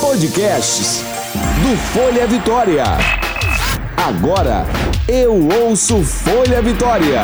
Podcasts 0.00 1.04
do 1.62 1.76
Folha 1.92 2.26
Vitória. 2.26 2.84
Agora 3.96 4.64
eu 5.06 5.46
ouço 5.62 6.02
Folha 6.02 6.62
Vitória. 6.62 7.20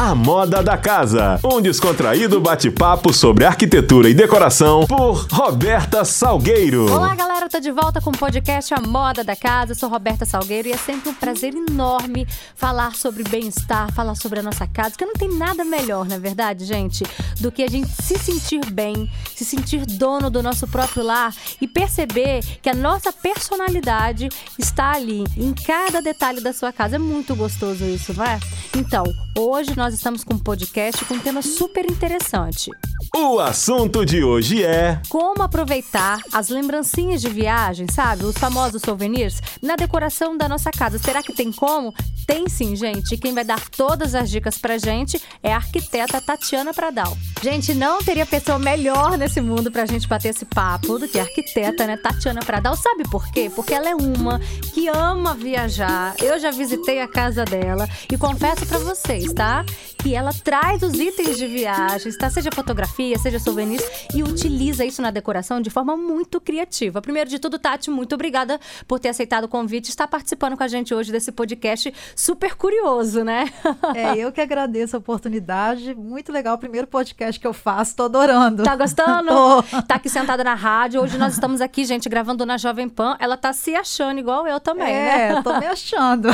A 0.00 0.14
Moda 0.14 0.62
da 0.62 0.78
Casa, 0.78 1.38
um 1.44 1.60
descontraído 1.60 2.40
bate-papo 2.40 3.12
sobre 3.12 3.44
arquitetura 3.44 4.08
e 4.08 4.14
decoração 4.14 4.86
por 4.86 5.26
Roberta 5.30 6.06
Salgueiro. 6.06 6.90
Olá, 6.90 7.14
galera, 7.14 7.50
tô 7.50 7.60
de 7.60 7.70
volta 7.70 8.00
com 8.00 8.08
o 8.08 8.16
podcast 8.16 8.72
A 8.72 8.80
Moda 8.80 9.22
da 9.22 9.36
Casa. 9.36 9.72
Eu 9.72 9.76
sou 9.76 9.90
Roberta 9.90 10.24
Salgueiro 10.24 10.68
e 10.68 10.72
é 10.72 10.76
sempre 10.78 11.10
um 11.10 11.14
prazer 11.14 11.52
enorme 11.54 12.26
falar 12.56 12.94
sobre 12.94 13.24
bem-estar, 13.24 13.92
falar 13.92 14.14
sobre 14.14 14.40
a 14.40 14.42
nossa 14.42 14.66
casa, 14.66 14.92
porque 14.92 15.04
não 15.04 15.12
tem 15.12 15.28
nada 15.36 15.66
melhor, 15.66 16.06
na 16.08 16.14
é 16.14 16.18
verdade, 16.18 16.64
gente, 16.64 17.04
do 17.38 17.52
que 17.52 17.62
a 17.62 17.68
gente 17.68 17.90
se 18.02 18.18
sentir 18.18 18.64
bem, 18.72 19.06
se 19.36 19.44
sentir 19.44 19.84
dono 19.84 20.30
do 20.30 20.42
nosso 20.42 20.66
próprio 20.66 21.04
lar 21.04 21.34
e 21.60 21.68
perceber 21.68 22.42
que 22.62 22.70
a 22.70 22.74
nossa 22.74 23.12
personalidade 23.12 24.30
está 24.58 24.92
ali 24.92 25.24
em 25.36 25.52
cada 25.52 26.00
detalhe 26.00 26.40
da 26.40 26.54
sua 26.54 26.72
casa. 26.72 26.96
É 26.96 26.98
muito 26.98 27.36
gostoso 27.36 27.84
isso, 27.84 28.14
não 28.14 28.24
é? 28.24 28.40
Então, 28.74 29.04
hoje 29.38 29.76
nós 29.76 29.94
estamos 29.94 30.24
com 30.24 30.34
um 30.34 30.38
podcast 30.38 31.04
com 31.04 31.14
um 31.14 31.20
tema 31.20 31.42
super 31.42 31.88
interessante. 31.90 32.70
O 33.12 33.40
assunto 33.40 34.06
de 34.06 34.22
hoje 34.22 34.62
é 34.64 35.00
como 35.08 35.42
aproveitar 35.42 36.20
as 36.32 36.48
lembrancinhas 36.48 37.20
de 37.20 37.28
viagem, 37.28 37.86
sabe? 37.90 38.24
Os 38.24 38.38
famosos 38.38 38.80
souvenirs 38.82 39.42
na 39.60 39.74
decoração 39.74 40.38
da 40.38 40.48
nossa 40.48 40.70
casa. 40.70 40.96
Será 40.96 41.20
que 41.20 41.34
tem 41.34 41.50
como? 41.50 41.92
Tem 42.24 42.48
sim, 42.48 42.76
gente. 42.76 43.16
Quem 43.16 43.34
vai 43.34 43.42
dar 43.42 43.60
todas 43.70 44.14
as 44.14 44.30
dicas 44.30 44.58
pra 44.58 44.78
gente 44.78 45.20
é 45.42 45.52
a 45.52 45.56
arquiteta 45.56 46.20
Tatiana 46.20 46.72
Pradal. 46.72 47.18
Gente, 47.42 47.74
não 47.74 47.98
teria 47.98 48.24
pessoa 48.24 48.60
melhor 48.60 49.18
nesse 49.18 49.40
mundo 49.40 49.72
pra 49.72 49.86
gente 49.86 50.06
bater 50.06 50.28
esse 50.28 50.44
papo 50.44 50.96
do 50.96 51.08
que 51.08 51.18
a 51.18 51.22
arquiteta, 51.22 51.88
né? 51.88 51.96
Tatiana 51.96 52.40
Pradal. 52.40 52.76
Sabe 52.76 53.02
por 53.10 53.28
quê? 53.32 53.50
Porque 53.52 53.74
ela 53.74 53.88
é 53.88 53.94
uma 53.94 54.38
que 54.72 54.86
ama 54.86 55.34
viajar. 55.34 56.14
Eu 56.22 56.38
já 56.38 56.52
visitei 56.52 57.00
a 57.00 57.08
casa 57.08 57.44
dela 57.44 57.88
e 58.10 58.16
confesso 58.16 58.64
para 58.66 58.78
vocês, 58.78 59.32
tá? 59.32 59.64
Que 59.98 60.14
ela 60.14 60.32
traz 60.32 60.82
os 60.84 60.94
itens 60.94 61.36
de 61.36 61.48
viagens, 61.48 62.16
tá? 62.16 62.30
Seja 62.30 62.50
fotografia, 62.54 62.99
seja 63.18 63.38
souvenirs 63.38 63.82
e 64.14 64.22
utiliza 64.22 64.84
isso 64.84 65.00
na 65.00 65.10
decoração 65.10 65.60
de 65.60 65.70
forma 65.70 65.96
muito 65.96 66.40
criativa. 66.40 67.00
Primeiro 67.00 67.30
de 67.30 67.38
tudo, 67.38 67.58
Tati, 67.58 67.90
muito 67.90 68.14
obrigada 68.14 68.60
por 68.86 68.98
ter 68.98 69.08
aceitado 69.08 69.44
o 69.44 69.48
convite 69.48 69.86
e 69.86 69.90
estar 69.90 70.06
participando 70.06 70.56
com 70.56 70.62
a 70.62 70.68
gente 70.68 70.94
hoje 70.94 71.10
desse 71.10 71.32
podcast 71.32 71.92
super 72.14 72.54
curioso, 72.54 73.24
né? 73.24 73.50
É, 73.94 74.16
eu 74.16 74.30
que 74.30 74.40
agradeço 74.40 74.96
a 74.96 74.98
oportunidade. 74.98 75.94
Muito 75.94 76.30
legal. 76.30 76.54
O 76.54 76.58
primeiro 76.58 76.86
podcast 76.86 77.40
que 77.40 77.46
eu 77.46 77.52
faço, 77.52 77.96
tô 77.96 78.04
adorando. 78.04 78.62
Tá 78.62 78.76
gostando? 78.76 79.28
tô. 79.28 79.82
Tá 79.82 79.96
aqui 79.96 80.08
sentada 80.08 80.44
na 80.44 80.54
rádio. 80.54 81.00
Hoje 81.00 81.18
nós 81.18 81.34
estamos 81.34 81.60
aqui, 81.60 81.84
gente, 81.84 82.08
gravando 82.08 82.46
na 82.46 82.56
Jovem 82.56 82.88
Pan. 82.88 83.16
Ela 83.18 83.36
tá 83.36 83.52
se 83.52 83.74
achando 83.74 84.18
igual 84.18 84.46
eu 84.46 84.60
também, 84.60 84.94
é, 84.94 85.34
né? 85.34 85.42
tô 85.42 85.58
me 85.58 85.66
achando. 85.66 86.28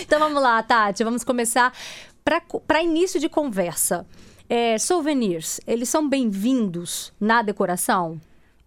então 0.00 0.18
vamos 0.18 0.42
lá, 0.42 0.62
Tati. 0.62 1.04
Vamos 1.04 1.24
começar 1.24 1.72
para 2.66 2.82
início 2.82 3.18
de 3.18 3.28
conversa. 3.28 4.06
É, 4.54 4.76
souvenirs, 4.76 5.62
eles 5.66 5.88
são 5.88 6.06
bem-vindos 6.06 7.10
na 7.18 7.40
decoração? 7.40 8.20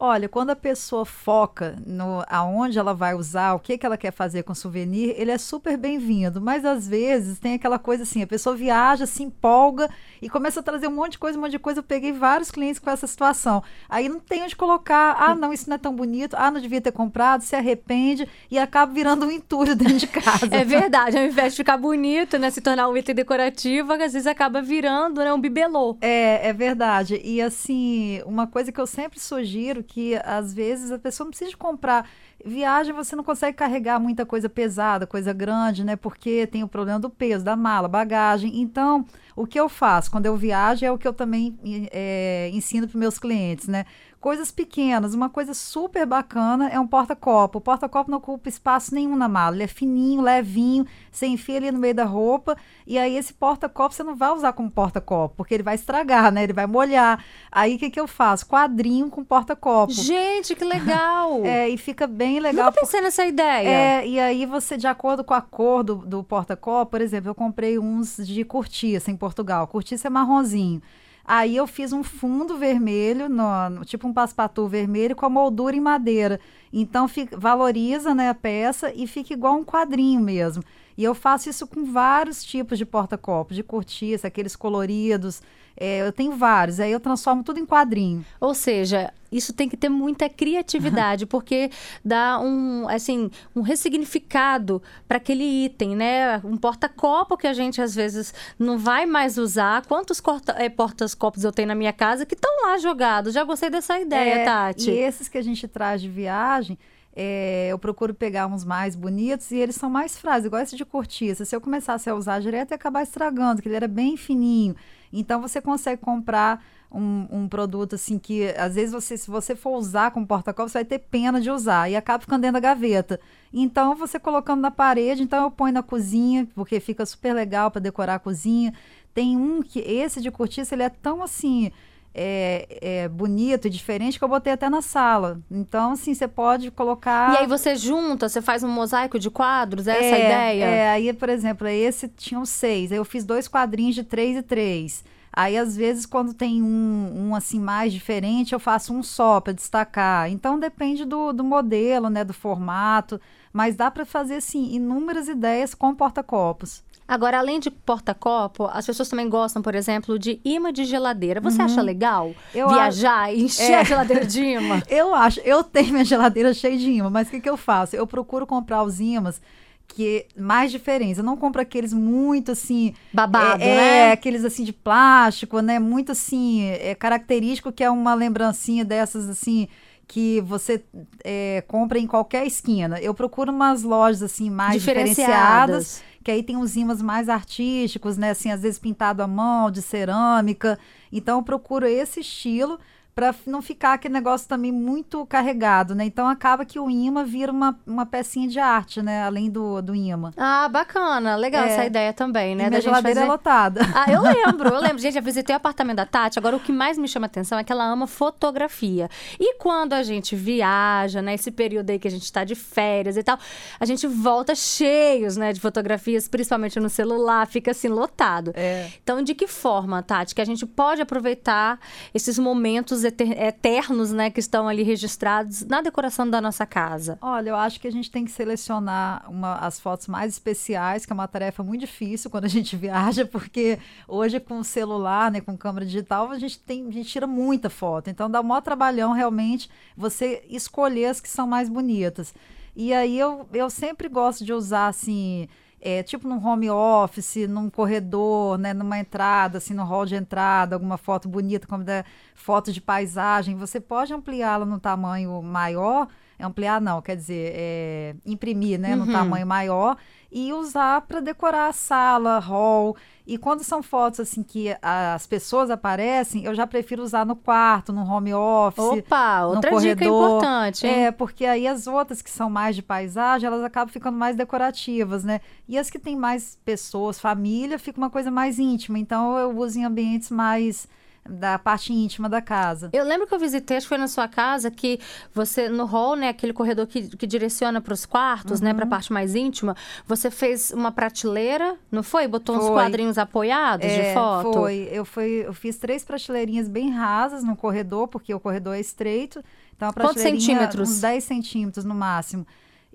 Olha, 0.08 0.30
quando 0.30 0.52
a 0.52 0.56
pessoa 0.56 1.04
foca 1.04 1.76
no 1.84 2.24
aonde 2.30 2.78
ela 2.78 2.94
vai 2.94 3.16
usar, 3.16 3.56
o 3.56 3.60
que, 3.60 3.76
que 3.76 3.84
ela 3.84 3.98
quer 3.98 4.12
fazer 4.12 4.44
com 4.44 4.52
o 4.52 4.56
souvenir, 4.56 5.16
ele 5.18 5.32
é 5.32 5.38
super 5.40 5.78
bem-vindo. 5.78 6.40
Mas 6.40 6.64
às 6.64 6.88
vezes 6.88 7.40
tem 7.40 7.56
aquela 7.56 7.80
coisa 7.80 8.04
assim, 8.04 8.22
a 8.22 8.28
pessoa 8.28 8.56
viaja, 8.56 9.08
se 9.08 9.24
empolga 9.24 9.90
e 10.22 10.30
começa 10.30 10.60
a 10.60 10.64
trazer 10.64 10.88
um 10.88 10.92
monte 10.92 11.14
de 11.14 11.18
coisa, 11.18 11.40
um 11.40 11.42
monte 11.42 11.54
de 11.54 11.60
coisa. 11.60 11.80
Eu 11.80 11.84
peguei 11.84 12.12
vários 12.14 12.52
clientes 12.52 12.78
com 12.78 12.88
essa 12.88 13.08
situação. 13.08 13.64
Aí 13.90 14.08
não 14.08 14.20
tem 14.20 14.44
onde 14.44 14.56
colocar, 14.56 15.16
ah, 15.20 15.34
não, 15.34 15.52
isso 15.52 15.68
não 15.68 15.76
é 15.76 15.80
tão 15.80 15.96
bonito, 15.96 16.36
ah, 16.38 16.52
não 16.52 16.62
devia 16.62 16.80
ter 16.80 16.92
comprado, 16.92 17.42
se 17.42 17.56
arrepende 17.56 18.28
e 18.52 18.60
acaba 18.60 18.94
virando 18.94 19.26
um 19.26 19.32
entulho 19.32 19.74
dentro 19.76 19.98
de 19.98 20.06
casa. 20.06 20.48
é 20.52 20.64
verdade, 20.64 21.18
ao 21.18 21.24
invés 21.26 21.54
de 21.54 21.58
ficar 21.58 21.78
bonito, 21.78 22.38
né, 22.38 22.52
se 22.52 22.62
tornar 22.62 22.88
um 22.88 22.96
item 22.96 23.16
decorativo, 23.16 23.94
às 23.94 24.14
vezes 24.14 24.28
acaba 24.28 24.62
virando, 24.62 25.22
né, 25.22 25.34
um 25.34 25.42
bibelô. 25.42 25.98
É, 26.00 26.50
é 26.50 26.54
verdade. 26.54 27.20
E 27.24 27.42
assim, 27.42 28.22
uma 28.28 28.46
coisa 28.46 28.72
que 28.72 28.80
eu 28.80 28.86
sempre 28.86 29.20
sugiro 29.20 29.84
que 29.96 30.20
às 30.26 30.54
vezes 30.54 30.92
a 30.92 31.00
pessoa 31.00 31.24
não 31.24 31.32
precisa 31.32 31.56
comprar. 31.56 32.06
Viagem 32.46 32.94
você 32.94 33.16
não 33.16 33.24
consegue 33.24 33.56
carregar 33.56 33.98
muita 33.98 34.26
coisa 34.26 34.50
pesada, 34.50 35.08
coisa 35.08 35.32
grande, 35.32 35.86
né? 35.86 35.96
Porque 35.96 36.46
tem 36.48 36.66
o 36.66 36.68
problema 36.68 37.00
do 37.00 37.10
peso, 37.10 37.46
da 37.46 37.56
mala, 37.56 37.88
bagagem. 37.88 38.60
Então, 38.60 39.06
o 39.38 39.48
que 39.48 39.58
eu 39.58 39.70
faço 39.70 40.12
quando 40.12 40.26
eu 40.26 40.36
viajo 40.36 40.86
é 40.86 40.92
o 40.92 40.98
que 40.98 41.08
eu 41.08 41.14
também 41.14 41.58
é, 41.94 42.50
ensino 42.52 42.90
para 42.90 43.00
meus 43.00 43.18
clientes, 43.18 43.70
né? 43.70 43.86
Coisas 44.26 44.50
pequenas. 44.50 45.14
Uma 45.14 45.30
coisa 45.30 45.54
super 45.54 46.04
bacana 46.04 46.68
é 46.70 46.80
um 46.80 46.88
porta-copo. 46.88 47.60
O 47.60 47.62
porta-copo 47.62 48.10
não 48.10 48.18
ocupa 48.18 48.50
espaço 48.50 48.96
nenhum 48.96 49.16
na 49.16 49.28
mala. 49.28 49.56
Ele 49.56 49.66
é 49.66 49.68
fininho, 49.68 50.20
levinho, 50.20 50.84
você 51.12 51.28
enfia 51.28 51.58
ali 51.58 51.72
no 51.72 51.78
meio 51.78 51.94
da 51.94 52.06
roupa. 52.06 52.58
E 52.88 52.98
aí, 52.98 53.16
esse 53.16 53.32
porta-copo 53.32 53.94
você 53.94 54.02
não 54.02 54.16
vai 54.16 54.32
usar 54.32 54.54
como 54.54 54.72
porta-copo, 54.72 55.36
porque 55.38 55.54
ele 55.54 55.62
vai 55.62 55.76
estragar, 55.76 56.32
né? 56.32 56.42
Ele 56.42 56.54
vai 56.54 56.66
molhar. 56.66 57.24
Aí, 57.52 57.76
o 57.76 57.78
que, 57.78 57.92
que 57.92 58.00
eu 58.00 58.08
faço? 58.08 58.48
Quadrinho 58.48 59.12
com 59.12 59.24
porta-copo. 59.24 59.94
Gente, 59.94 60.56
que 60.56 60.66
legal! 60.66 61.42
é, 61.46 61.70
e 61.70 61.78
fica 61.78 62.08
bem 62.08 62.40
legal. 62.40 62.66
Nunca 62.66 62.80
pensei 62.82 63.02
nessa 63.02 63.28
ideia. 63.28 63.70
É, 63.70 64.08
e 64.08 64.20
aí 64.20 64.48
você, 64.48 64.76
de 64.76 64.88
acordo 64.88 65.24
com 65.24 65.36
a 65.36 65.42
cor 65.42 65.84
do, 65.84 65.98
do 65.98 66.24
porta-copo, 66.24 66.90
por 66.90 67.02
exemplo, 67.02 67.30
eu 67.30 67.36
comprei 67.36 67.78
uns 67.78 68.18
de 68.18 68.44
cortiça 68.44 69.12
em 69.12 69.16
Portugal. 69.16 69.68
Cortiça 69.68 70.08
é 70.08 70.10
marronzinho. 70.10 70.82
Aí 71.28 71.56
eu 71.56 71.66
fiz 71.66 71.92
um 71.92 72.04
fundo 72.04 72.58
vermelho, 72.58 73.28
no, 73.28 73.84
tipo 73.84 74.08
um 74.08 74.14
paspatu 74.14 74.68
vermelho, 74.68 75.16
com 75.16 75.26
a 75.26 75.30
moldura 75.30 75.76
em 75.76 75.82
madeira. 75.82 76.40
Então 76.72 77.08
fica, 77.08 77.38
valoriza 77.38 78.14
né, 78.14 78.30
a 78.30 78.36
peça 78.36 78.94
e 78.94 79.08
fica 79.08 79.34
igual 79.34 79.56
um 79.56 79.64
quadrinho 79.64 80.22
mesmo. 80.22 80.64
E 80.98 81.04
eu 81.04 81.16
faço 81.16 81.50
isso 81.50 81.66
com 81.66 81.86
vários 81.86 82.44
tipos 82.44 82.78
de 82.78 82.86
porta-copos, 82.86 83.56
de 83.56 83.64
cortiça, 83.64 84.28
aqueles 84.28 84.56
coloridos. 84.56 85.42
É, 85.76 86.02
eu 86.08 86.12
tenho 86.12 86.34
vários, 86.34 86.80
aí 86.80 86.92
eu 86.92 87.00
transformo 87.00 87.44
tudo 87.44 87.60
em 87.60 87.66
quadrinho. 87.66 88.24
Ou 88.40 88.54
seja, 88.54 89.12
isso 89.36 89.54
tem 89.54 89.68
que 89.68 89.76
ter 89.76 89.90
muita 89.90 90.30
criatividade, 90.30 91.26
porque 91.26 91.70
dá 92.04 92.40
um, 92.40 92.88
assim, 92.88 93.30
um 93.56 93.62
ressignificado 93.62 94.82
para 95.08 95.18
aquele 95.18 95.44
item, 95.44 95.96
né? 95.96 96.38
Um 96.44 96.58
porta-copo 96.58 97.38
que 97.38 97.48
a 97.48 97.54
gente 97.54 97.82
às 97.82 97.94
vezes 97.94 98.34
não 98.58 98.78
vai 98.78 99.06
mais 99.06 99.38
usar. 99.38 99.86
Quantos 99.86 100.22
é, 100.56 100.70
porta-copos 100.70 101.44
eu 101.44 101.52
tenho 101.52 101.68
na 101.68 101.76
minha 101.76 101.94
casa 101.94 102.26
que 102.26 102.36
estão 102.36 102.52
lá 102.64 102.78
jogados? 102.78 103.34
Já 103.34 103.44
gostei 103.44 103.70
dessa 103.70 104.00
ideia, 104.00 104.36
é, 104.36 104.46
Tati. 104.46 104.92
E 104.92 105.00
esses 105.00 105.28
que 105.28 105.38
a 105.38 105.42
gente 105.42 105.68
traz 105.68 106.02
de 106.02 106.10
viagem, 106.10 106.78
é, 107.16 107.68
eu 107.70 107.80
procuro 107.80 108.14
pegar 108.14 108.46
uns 108.48 108.66
mais 108.66 108.96
bonitos 108.96 109.50
e 109.52 109.56
eles 109.56 109.76
são 109.76 109.90
mais 109.90 110.18
frágeis, 110.18 110.46
igual 110.46 110.62
esse 110.62 110.76
de 110.76 110.84
cortiça. 110.84 111.46
Se 111.46 111.56
eu 111.56 111.62
começasse 111.62 112.10
a 112.10 112.16
usar 112.16 112.42
direto, 112.42 112.72
ia 112.72 112.76
acabar 112.76 113.04
estragando, 113.04 113.56
porque 113.56 113.70
ele 113.70 113.78
era 113.78 113.88
bem 113.88 114.18
fininho. 114.18 114.76
Então 115.14 115.42
você 115.42 115.62
consegue 115.62 116.02
comprar 116.02 116.62
um, 116.96 117.28
um, 117.32 117.48
produto 117.48 117.96
assim 117.96 118.18
que 118.18 118.48
às 118.58 118.76
vezes 118.76 118.92
você, 118.92 119.18
se 119.18 119.30
você 119.30 119.56
for 119.56 119.78
usar 119.78 120.12
como 120.12 120.26
porta-copo, 120.26 120.70
você 120.70 120.80
vai 120.80 120.86
ter 120.86 121.00
pena 121.00 121.42
de 121.42 121.52
usar 121.52 121.90
e 121.90 121.96
acaba 121.96 122.22
ficando 122.22 122.42
dentro 122.42 122.54
da 122.54 122.60
gaveta. 122.60 123.20
Então 123.54 123.96
você 123.96 124.20
colocando 124.20 124.62
na 124.62 124.72
parede, 124.72 125.24
então 125.24 125.44
eu 125.44 125.52
ponho 125.52 125.74
na 125.74 125.84
cozinha, 125.84 126.48
porque 126.56 126.80
fica 126.80 127.06
super 127.06 127.34
legal 127.34 127.70
para 127.70 127.82
decorar 127.82 128.16
a 128.16 128.20
cozinha. 128.20 128.74
Tem 129.14 129.38
um 129.38 129.62
que 129.62 129.80
esse 129.80 130.22
de 130.22 130.32
cortiça, 130.32 130.76
ele 130.76 130.84
é 130.84 130.90
tão 130.90 131.24
assim, 131.24 131.72
é, 132.18 132.68
é, 132.82 133.10
bonito 133.10 133.68
e 133.68 133.70
diferente 133.70 134.18
que 134.18 134.24
eu 134.24 134.30
botei 134.30 134.54
até 134.54 134.70
na 134.70 134.82
sala. 134.82 135.42
Então, 135.52 135.92
assim, 135.92 136.14
você 136.14 136.28
pode 136.28 136.72
colocar. 136.72 137.34
E 137.34 137.38
aí 137.40 137.48
você 137.48 137.76
junta, 137.76 138.30
você 138.30 138.42
faz 138.42 138.64
um 138.64 138.70
mosaico 138.70 139.20
de 139.20 139.30
quadros, 139.30 139.86
é, 139.86 139.92
essa 139.92 140.16
a 140.16 140.20
ideia? 140.20 140.64
É, 140.64 140.90
aí, 140.90 141.12
por 141.12 141.28
exemplo, 141.28 141.68
esse 141.68 142.08
tinham 142.08 142.46
seis. 142.46 142.92
Aí 142.92 142.98
eu 142.98 143.06
fiz 143.06 143.26
dois 143.26 143.50
quadrinhos 143.50 143.96
de 143.96 144.04
três 144.04 144.38
e 144.38 144.42
três. 144.42 145.04
Aí, 145.36 145.58
às 145.58 145.76
vezes, 145.76 146.06
quando 146.06 146.34
tem 146.34 146.64
um, 146.64 147.28
um 147.28 147.36
assim 147.36 147.60
mais 147.60 147.92
diferente, 147.92 148.54
eu 148.54 148.60
faço 148.60 148.94
um 148.94 149.04
só 149.04 149.42
para 149.42 149.52
destacar. 149.52 150.32
Então, 150.32 150.58
depende 150.58 151.04
do, 151.04 151.34
do 151.34 151.44
modelo, 151.44 152.10
né, 152.10 152.24
do 152.24 152.34
formato. 152.34 153.20
Mas 153.52 153.76
dá 153.76 153.92
para 153.92 154.06
fazer, 154.06 154.36
assim, 154.36 154.74
inúmeras 154.74 155.28
ideias 155.28 155.76
com 155.76 155.94
porta-copos. 155.94 156.82
Agora, 157.06 157.38
além 157.38 157.60
de 157.60 157.70
porta-copo, 157.70 158.66
as 158.72 158.86
pessoas 158.86 159.10
também 159.10 159.30
gostam, 159.30 159.62
por 159.62 159.76
exemplo, 159.76 160.18
de 160.18 160.40
imã 160.44 160.72
de 160.72 160.86
geladeira. 160.86 161.42
Você 161.42 161.60
uhum. 161.60 161.66
acha 161.66 161.82
legal 161.82 162.34
eu 162.54 162.70
viajar 162.70 163.34
e 163.34 163.44
encher 163.44 163.72
é. 163.72 163.80
a 163.82 163.84
geladeira 163.84 164.26
de 164.26 164.42
imã? 164.42 164.82
eu 164.90 165.14
acho. 165.14 165.42
Eu 165.42 165.64
tenho 165.64 165.92
minha 165.92 166.06
geladeira 166.06 166.54
cheia 166.54 166.78
de 166.78 166.90
imã, 166.90 167.10
mas 167.10 167.28
o 167.28 167.32
que, 167.32 167.42
que 167.42 167.50
eu 167.50 167.58
faço? 167.58 167.96
Eu 167.96 168.08
procuro 168.08 168.48
comprar 168.48 168.84
os 168.84 169.00
imãs 169.02 169.40
que 169.88 170.26
mais 170.38 170.72
diferentes. 170.72 171.18
Eu 171.18 171.24
não 171.24 171.38
compro 171.38 171.62
aqueles 171.62 171.94
muito 171.94 172.52
assim. 172.52 172.94
Babado, 173.14 173.64
é, 173.64 173.66
né? 173.66 173.98
É, 174.10 174.12
aqueles 174.12 174.44
assim 174.44 174.64
de 174.64 174.74
plástico, 174.74 175.60
né? 175.60 175.80
Muito 175.80 176.12
assim, 176.12 176.66
é 176.66 176.94
característico 176.96 177.72
que 177.72 177.84
é 177.84 177.90
uma 177.90 178.14
lembrancinha 178.14 178.84
dessas 178.84 179.30
assim 179.30 179.68
que 180.08 180.40
você 180.42 180.84
é, 181.24 181.64
compra 181.68 181.98
em 181.98 182.06
qualquer 182.06 182.46
esquina. 182.46 183.00
Eu 183.00 183.14
procuro 183.14 183.52
umas 183.52 183.84
lojas 183.84 184.22
assim 184.22 184.50
mais 184.50 184.80
diferenciadas, 184.82 185.86
diferenciadas 185.86 186.04
que 186.24 186.32
aí 186.32 186.42
tem 186.42 186.58
uns 186.58 186.76
imãs 186.76 187.04
mais 187.04 187.30
artísticos, 187.30 188.18
né? 188.18 188.32
Assim, 188.32 188.52
às 188.52 188.64
vezes 188.64 188.80
pintado 188.80 189.22
à 189.22 189.28
mão, 189.28 189.70
de 189.70 189.82
cerâmica. 189.82 190.78
Então 191.12 191.38
eu 191.38 191.44
procuro 191.44 191.86
esse 191.86 192.20
estilo 192.20 192.80
para 193.16 193.34
não 193.48 193.62
ficar 193.62 193.94
aquele 193.94 194.14
negócio 194.14 194.46
também 194.46 194.74
muito 194.74 195.26
carregado, 195.26 195.96
né? 195.96 196.04
Então 196.04 196.28
acaba 196.28 196.66
que 196.66 196.78
o 196.78 196.90
imã 196.90 197.24
vira 197.24 197.50
uma, 197.50 197.80
uma 197.88 198.06
pecinha 198.06 198.46
de 198.46 198.60
arte, 198.60 199.02
né? 199.02 199.24
Além 199.24 199.50
do, 199.50 199.82
do 199.82 199.96
imã. 199.96 200.32
Ah, 200.36 200.68
bacana. 200.68 201.38
Legal 201.38 201.64
É. 201.64 201.70
essa 201.72 201.86
ideia 201.86 202.12
também, 202.12 202.56
né? 202.56 202.66
E 202.66 202.70
da 202.70 202.82
geladeira 202.82 203.22
fazer- 203.22 203.30
é 203.30 203.32
lotada. 203.32 203.82
Ah, 203.96 204.12
eu 204.12 204.20
lembro, 204.22 204.68
eu 204.68 204.82
lembro. 204.82 204.98
Gente, 204.98 205.14
já 205.14 205.22
visitei 205.22 205.56
o 205.56 205.58
apartamento 205.58 205.96
da 205.96 206.06
Tati. 206.06 206.38
Agora, 206.38 206.58
o 206.58 206.60
que 206.60 206.74
mais 206.74 206.98
me 206.98 207.08
chama 207.08 207.28
atenção 207.28 207.58
é 207.58 207.64
que 207.64 207.72
ela 207.72 207.86
ama 207.86 208.06
fotografia. 208.06 209.10
E 209.40 209.54
quando 209.60 209.94
a 209.94 210.04
gente 210.04 210.36
viaja, 210.36 211.22
né? 211.22 211.36
Esse 211.36 211.52
período 211.52 211.92
aí 211.92 211.98
que 211.98 212.10
a 212.10 212.12
gente 212.12 212.30
tá 212.30 212.44
de 212.44 212.54
férias 212.54 213.16
e 213.16 213.24
tal, 213.24 213.40
a 213.80 213.86
gente 213.86 214.06
volta 214.08 214.54
cheios, 214.54 215.38
né? 215.38 215.54
De 215.54 215.62
fotografias, 215.62 216.28
principalmente 216.28 216.82
no 216.82 216.90
celular, 216.90 217.48
fica 217.48 217.72
assim, 217.72 217.88
lotado. 217.88 218.52
É. 218.56 218.90
Então, 219.02 219.22
de 219.22 219.34
que 219.34 219.48
forma, 219.48 220.04
Tati, 220.04 220.36
que 220.36 220.42
a 220.42 220.46
gente 220.46 220.66
pode 220.66 221.02
aproveitar 221.02 221.80
esses 222.14 222.38
momentos 222.38 223.05
eternos, 223.06 224.12
né? 224.12 224.30
Que 224.30 224.40
estão 224.40 224.68
ali 224.68 224.84
registrados 224.84 225.64
na 225.66 225.82
decoração 225.82 226.30
da 226.30 226.42
nossa 226.42 226.66
casa? 226.66 227.18
Olha, 227.22 227.50
eu 227.52 227.56
acho 227.56 227.80
que 227.80 227.88
a 227.88 227.92
gente 227.92 228.10
tem 228.12 228.26
que 228.26 228.32
selecionar 228.32 229.26
uma- 229.30 229.56
as 229.58 229.80
fotos 229.80 230.08
mais 230.08 230.34
especiais, 230.34 231.06
que 231.06 231.12
é 231.12 231.16
uma 231.16 231.28
tarefa 231.28 231.64
muito 231.64 231.82
difícil 231.82 232.30
quando 232.30 232.46
a 232.46 232.50
gente 232.50 232.76
viaja, 232.78 233.26
porque 233.26 233.80
hoje 234.08 234.40
com 234.40 234.64
celular, 234.64 235.32
né, 235.32 235.42
com 235.42 235.58
câmera 235.58 235.86
digital, 235.86 236.32
a 236.32 236.40
gente 236.40 236.60
tem, 236.60 236.88
a 236.88 236.92
gente 236.92 237.10
tira 237.10 237.28
muita 237.28 237.70
foto. 237.70 238.10
Então 238.10 238.30
dá 238.30 238.42
o 238.42 238.44
maior 238.44 238.62
trabalhão 238.62 239.12
realmente 239.14 239.70
você 239.96 240.44
escolher 240.50 241.06
as 241.06 241.22
que 241.22 241.30
são 241.30 241.48
mais 241.48 241.70
bonitas. 241.70 242.34
E 242.76 242.94
aí 242.94 243.18
eu, 243.18 243.48
eu 243.54 243.70
sempre 243.70 244.10
gosto 244.10 244.44
de 244.44 244.52
usar 244.52 244.88
assim, 244.88 245.48
é, 245.82 246.02
tipo 246.04 246.28
num 246.28 246.44
home 246.46 246.70
office, 246.70 247.48
num 247.48 247.70
corredor, 247.70 248.58
né, 248.58 248.74
numa 248.74 248.98
entrada, 249.00 249.58
assim, 249.60 249.74
no 249.74 249.84
hall 249.84 250.06
de 250.06 250.16
entrada, 250.16 250.76
alguma 250.76 250.98
foto 250.98 251.30
bonita, 251.30 251.68
como 251.68 251.84
da 251.84 252.04
foto 252.34 252.72
de 252.72 252.82
paisagem. 252.82 253.56
Você 253.56 253.80
pode 253.80 254.14
ampliá-la 254.14 254.66
no 254.66 254.80
tamanho 254.80 255.42
maior, 255.42 256.08
ampliar 256.40 256.82
não, 256.82 257.02
quer 257.02 257.16
dizer, 257.16 257.52
é, 257.56 258.16
imprimir, 258.26 258.80
né, 258.80 258.96
no 258.96 259.12
tamanho 259.12 259.48
maior 259.48 259.98
e 260.32 260.52
usar 260.52 261.00
para 261.02 261.22
decorar 261.22 261.70
a 261.70 261.72
sala, 261.72 262.40
hall. 262.40 262.98
E 263.26 263.38
quando 263.38 263.64
são 263.64 263.82
fotos 263.82 264.20
assim 264.20 264.44
que 264.44 264.76
as 264.82 265.26
pessoas 265.26 265.70
aparecem, 265.70 266.44
eu 266.44 266.54
já 266.54 266.68
prefiro 266.68 267.02
usar 267.02 267.26
no 267.26 267.38
quarto, 267.38 267.94
no 267.94 268.06
home 268.06 268.34
office. 268.34 268.84
Opa, 268.84 269.44
no 269.44 269.48
outra 269.52 269.72
dica 269.80 269.96
corredor. 269.96 270.28
importante, 270.28 270.86
hein? 270.86 271.06
É, 271.06 271.12
porque 271.12 271.46
aí 271.46 271.66
as 271.66 271.88
outras 271.88 272.22
que 272.22 272.30
são 272.30 272.50
mais 272.50 272.76
de 272.76 272.84
paisagem, 272.84 273.48
elas 273.48 273.64
acabam 273.64 273.92
ficando 273.92 274.18
mais 274.18 274.36
decorativas, 274.36 275.24
né? 275.24 275.40
E 275.70 275.78
as 275.78 275.90
que 275.90 275.98
tem 275.98 276.18
mais 276.18 276.60
pessoas, 276.66 277.18
família, 277.18 277.80
fica 277.80 277.98
uma 277.98 278.10
coisa 278.10 278.30
mais 278.30 278.60
íntima. 278.60 279.00
Então 279.00 279.38
eu 279.38 279.58
uso 279.58 279.80
em 279.80 279.86
ambientes 279.86 280.30
mais 280.30 280.86
da 281.28 281.58
parte 281.58 281.92
íntima 281.92 282.30
da 282.30 282.42
casa. 282.42 282.90
Eu 282.94 283.04
lembro 283.04 283.26
que 283.26 283.34
eu 283.34 283.40
visitei, 283.40 283.78
acho 283.78 283.86
que 283.86 283.90
foi 283.90 283.98
na 283.98 284.08
sua 284.08 284.28
casa, 284.28 284.70
que 284.70 285.00
você, 285.34 285.68
no 285.68 285.86
hall, 285.86 286.16
né, 286.16 286.30
aquele 286.30 286.54
corredor 286.54 286.86
que, 286.86 287.08
que 287.18 287.26
direciona 287.26 287.82
para 287.82 287.94
os 287.94 288.06
quartos, 288.06 288.62
né, 288.62 288.70
Uhum. 288.70 288.76
para 288.76 288.86
a 288.86 288.88
parte 288.88 289.12
mais 289.12 289.34
íntima, 289.36 289.76
você 290.06 290.30
fez 290.30 290.72
uma 290.72 290.92
prateleira, 290.92 291.78
não 291.92 292.04
foi? 292.04 292.28
Botou 292.28 292.56
uns 292.56 292.66
Foi. 292.68 292.74
quadrinhos 292.74 293.18
apoiados 293.18 293.88
de 293.88 294.00
É, 294.02 294.14
foto? 294.14 294.54
Foi. 294.54 294.88
Eu, 294.92 295.04
fui, 295.04 295.44
eu 295.46 295.54
fiz 295.54 295.78
três 295.78 296.04
prateleirinhas 296.04 296.68
bem 296.68 296.92
rasas 296.92 297.44
no 297.44 297.56
corredor, 297.56 298.08
porque 298.08 298.34
o 298.34 298.40
corredor 298.40 298.76
é 298.76 298.80
estreito. 298.80 299.44
Então, 299.76 299.90
a 299.90 299.94
Quantos 299.94 300.14
prateleirinha, 300.14 300.42
centímetros? 300.42 300.90
Uns 300.90 301.02
10 301.02 301.24
centímetros 301.24 301.84
no 301.86 301.96
máximo. 301.96 302.46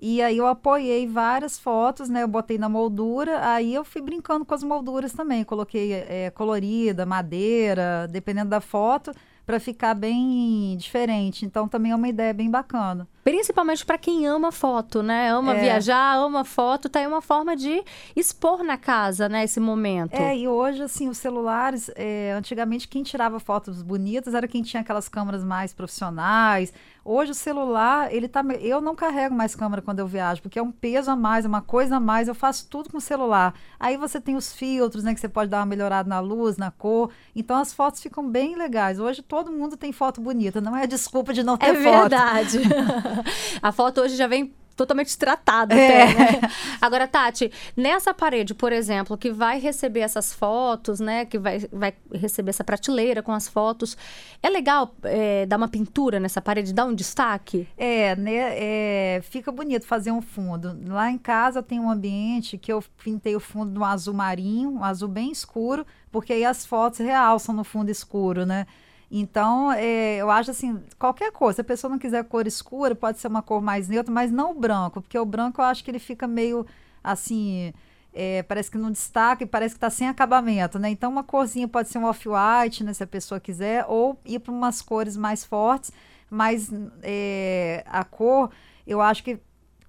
E 0.01 0.19
aí 0.21 0.37
eu 0.37 0.47
apoiei 0.47 1.05
várias 1.07 1.59
fotos, 1.59 2.09
né? 2.09 2.23
Eu 2.23 2.27
botei 2.27 2.57
na 2.57 2.67
moldura, 2.67 3.47
aí 3.47 3.73
eu 3.73 3.85
fui 3.85 4.01
brincando 4.01 4.43
com 4.43 4.53
as 4.55 4.63
molduras 4.63 5.13
também. 5.13 5.43
Coloquei 5.43 5.93
é, 5.93 6.31
colorida, 6.31 7.05
madeira, 7.05 8.07
dependendo 8.09 8.49
da 8.49 8.59
foto, 8.59 9.13
para 9.45 9.59
ficar 9.59 9.93
bem 9.93 10.75
diferente. 10.77 11.45
Então 11.45 11.67
também 11.67 11.91
é 11.91 11.95
uma 11.95 12.09
ideia 12.09 12.33
bem 12.33 12.49
bacana. 12.49 13.07
Principalmente 13.23 13.85
para 13.85 13.97
quem 13.97 14.25
ama 14.25 14.51
foto, 14.51 15.03
né? 15.03 15.29
Ama 15.31 15.55
É. 15.55 15.61
viajar, 15.61 16.15
ama 16.17 16.43
foto, 16.43 16.89
tá 16.89 16.99
aí 16.99 17.07
uma 17.07 17.21
forma 17.21 17.55
de 17.55 17.83
expor 18.15 18.63
na 18.63 18.77
casa, 18.77 19.29
né, 19.29 19.43
esse 19.43 19.59
momento. 19.59 20.13
É, 20.15 20.35
e 20.35 20.47
hoje, 20.47 20.81
assim, 20.81 21.07
os 21.07 21.17
celulares, 21.19 21.91
é, 21.95 22.33
antigamente 22.35 22.87
quem 22.87 23.03
tirava 23.03 23.39
fotos 23.39 23.81
bonitas 23.83 24.33
era 24.33 24.47
quem 24.47 24.63
tinha 24.63 24.81
aquelas 24.81 25.07
câmeras 25.07 25.43
mais 25.43 25.71
profissionais. 25.73 26.73
Hoje 27.03 27.31
o 27.31 27.35
celular, 27.35 28.13
ele 28.13 28.27
tá. 28.27 28.43
Eu 28.59 28.79
não 28.79 28.95
carrego 28.95 29.33
mais 29.33 29.55
câmera 29.55 29.81
quando 29.81 29.97
eu 29.97 30.05
viajo, 30.07 30.39
porque 30.43 30.59
é 30.59 30.61
um 30.61 30.71
peso 30.71 31.09
a 31.09 31.15
mais, 31.15 31.45
é 31.45 31.47
uma 31.47 31.61
coisa 31.61 31.95
a 31.95 31.99
mais. 31.99 32.27
Eu 32.27 32.35
faço 32.35 32.67
tudo 32.69 32.91
com 32.91 32.97
o 32.97 33.01
celular. 33.01 33.55
Aí 33.79 33.97
você 33.97 34.21
tem 34.21 34.35
os 34.35 34.53
filtros, 34.53 35.03
né? 35.03 35.11
Que 35.15 35.19
você 35.19 35.27
pode 35.27 35.49
dar 35.49 35.59
uma 35.61 35.65
melhorada 35.65 36.07
na 36.07 36.19
luz, 36.19 36.57
na 36.57 36.69
cor. 36.69 37.09
Então 37.35 37.57
as 37.57 37.73
fotos 37.73 37.99
ficam 38.03 38.29
bem 38.29 38.55
legais. 38.55 38.99
Hoje 38.99 39.23
todo 39.23 39.51
mundo 39.51 39.75
tem 39.75 39.91
foto 39.91 40.21
bonita, 40.21 40.61
não 40.61 40.77
é 40.77 40.85
desculpa 40.85 41.33
de 41.33 41.41
não 41.41 41.57
ter 41.57 41.67
É 41.67 41.73
foto. 41.73 42.01
verdade. 42.01 42.59
a 43.61 43.71
foto 43.71 44.01
hoje 44.01 44.15
já 44.15 44.27
vem 44.27 44.53
totalmente 44.75 45.15
tratada 45.17 45.75
É. 45.75 46.03
até, 46.03 46.13
né? 46.13 46.49
Agora, 46.81 47.07
Tati, 47.07 47.51
nessa 47.75 48.13
parede, 48.13 48.53
por 48.53 48.71
exemplo, 48.71 49.17
que 49.17 49.31
vai 49.31 49.59
receber 49.59 49.99
essas 49.99 50.33
fotos, 50.33 50.99
né? 50.99 51.25
Que 51.25 51.37
vai, 51.37 51.59
vai 51.71 51.93
receber 52.13 52.49
essa 52.49 52.63
prateleira 52.63 53.21
com 53.21 53.31
as 53.31 53.47
fotos. 53.47 53.95
É 54.41 54.49
legal 54.49 54.95
é, 55.03 55.45
dar 55.45 55.57
uma 55.57 55.67
pintura 55.67 56.19
nessa 56.19 56.41
parede, 56.41 56.73
dar 56.73 56.85
um 56.85 56.95
destaque? 56.95 57.67
É, 57.77 58.15
né? 58.15 58.33
é, 58.33 59.21
fica 59.21 59.51
bonito 59.51 59.85
fazer 59.85 60.11
um 60.11 60.21
fundo. 60.21 60.75
Lá 60.87 61.11
em 61.11 61.17
casa 61.17 61.61
tem 61.61 61.79
um 61.79 61.89
ambiente 61.89 62.57
que 62.57 62.71
eu 62.71 62.83
pintei 63.03 63.35
o 63.35 63.39
fundo 63.39 63.71
no 63.79 63.85
azul 63.85 64.13
marinho, 64.13 64.71
um 64.71 64.83
azul 64.83 65.09
bem 65.09 65.31
escuro, 65.31 65.85
porque 66.11 66.33
aí 66.33 66.45
as 66.45 66.65
fotos 66.65 66.99
realçam 66.99 67.53
no 67.53 67.63
fundo 67.63 67.91
escuro, 67.91 68.45
né? 68.45 68.65
Então, 69.13 69.71
é, 69.73 70.17
eu 70.17 70.31
acho 70.31 70.51
assim, 70.51 70.81
qualquer 70.97 71.33
cor, 71.33 71.53
se 71.53 71.59
a 71.59 71.63
pessoa 71.65 71.91
não 71.91 71.99
quiser 71.99 72.23
cor 72.23 72.47
escura, 72.47 72.95
pode 72.95 73.19
ser 73.19 73.27
uma 73.27 73.41
cor 73.41 73.61
mais 73.61 73.89
neutra, 73.89 74.13
mas 74.13 74.31
não 74.31 74.51
o 74.51 74.53
branco, 74.53 75.01
porque 75.01 75.19
o 75.19 75.25
branco 75.25 75.59
eu 75.59 75.65
acho 75.65 75.83
que 75.83 75.91
ele 75.91 75.99
fica 75.99 76.25
meio 76.25 76.65
assim, 77.03 77.73
é, 78.13 78.41
parece 78.43 78.71
que 78.71 78.77
não 78.77 78.89
destaca 78.89 79.43
e 79.43 79.47
parece 79.47 79.75
que 79.75 79.77
está 79.77 79.89
sem 79.89 80.07
acabamento, 80.07 80.79
né? 80.79 80.89
Então, 80.89 81.11
uma 81.11 81.23
corzinha 81.25 81.67
pode 81.67 81.89
ser 81.89 81.97
um 81.97 82.05
off-white, 82.05 82.85
né, 82.85 82.93
se 82.93 83.03
a 83.03 83.07
pessoa 83.07 83.37
quiser, 83.37 83.85
ou 83.89 84.17
ir 84.25 84.39
para 84.39 84.53
umas 84.53 84.81
cores 84.81 85.17
mais 85.17 85.43
fortes, 85.43 85.91
mas 86.29 86.71
é, 87.03 87.83
a 87.87 88.05
cor, 88.05 88.49
eu 88.87 89.01
acho 89.01 89.23
que 89.25 89.39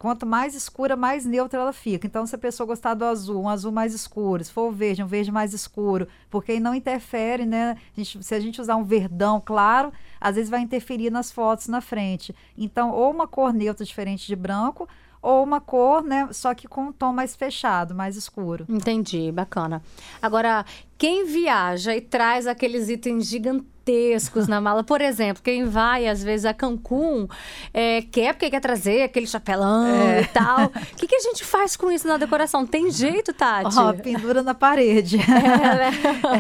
quanto 0.03 0.27
mais 0.27 0.53
escura, 0.57 0.97
mais 0.97 1.25
neutra 1.25 1.61
ela 1.61 1.73
fica. 1.73 2.09
Então, 2.09 2.27
se 2.27 2.35
a 2.35 2.39
pessoa 2.39 2.67
gostar 2.67 2.95
do 2.95 3.05
azul, 3.05 3.41
um 3.43 3.49
azul 3.49 3.71
mais 3.71 3.95
escuro, 3.95 4.43
se 4.43 4.51
for 4.53 4.69
o 4.69 4.73
verde, 4.73 5.01
um 5.01 5.07
verde 5.07 5.31
mais 5.31 5.55
escuro, 5.55 6.09
porque 6.29 6.59
não 6.59 6.75
interfere, 6.75 7.47
né? 7.47 7.77
A 7.97 8.01
gente- 8.01 8.21
se 8.21 8.35
a 8.35 8.41
gente 8.41 8.61
usar 8.61 8.75
um 8.75 8.83
verdão 8.83 9.41
claro, 9.41 9.93
às 10.21 10.35
vezes 10.35 10.51
vai 10.51 10.59
interferir 10.61 11.09
nas 11.09 11.31
fotos 11.31 11.69
na 11.69 11.81
frente. 11.81 12.35
Então, 12.59 12.91
ou 12.91 13.13
uma 13.13 13.29
cor 13.29 13.53
neutra 13.53 13.87
diferente 13.87 14.27
de 14.27 14.35
branco, 14.35 14.89
ou 15.23 15.45
uma 15.45 15.61
cor, 15.61 16.03
né, 16.03 16.29
só 16.33 16.53
que 16.53 16.67
com 16.67 16.87
um 16.87 16.93
tom 16.93 17.13
mais 17.13 17.37
fechado, 17.37 17.95
mais 17.95 18.17
escuro. 18.17 18.67
Entendi, 18.69 19.31
bacana. 19.31 19.81
Agora, 20.21 20.65
quem 20.99 21.25
viaja 21.27 21.95
e 21.97 22.01
traz 22.01 22.47
aqueles 22.47 22.89
itens 22.89 23.27
gigantescos 23.27 24.47
na 24.47 24.61
mala, 24.61 24.85
por 24.85 25.01
exemplo, 25.01 25.43
quem 25.43 25.65
vai 25.65 26.07
às 26.07 26.23
vezes 26.23 26.47
a 26.47 26.55
Cancún, 26.55 27.27
é, 27.75 28.03
quer 28.03 28.33
porque 28.33 28.49
quer 28.49 28.61
trazer 28.61 29.03
aquele 29.03 29.27
chapelão 29.27 29.85
É. 29.87 30.21
e 30.21 30.27
tal. 30.27 30.67
O 30.67 30.97
que, 30.97 31.09
que 31.09 31.17
a 31.17 31.21
gente 31.21 31.45
faz 31.45 31.75
com 31.75 31.91
isso 31.91 32.07
na 32.07 32.17
decoração? 32.17 32.65
Tem 32.65 32.89
jeito, 32.93 33.33
Tati? 33.33 33.77
Ó, 33.77 33.93
pendura 33.93 34.41
na 34.41 34.55
parede. 34.55 35.19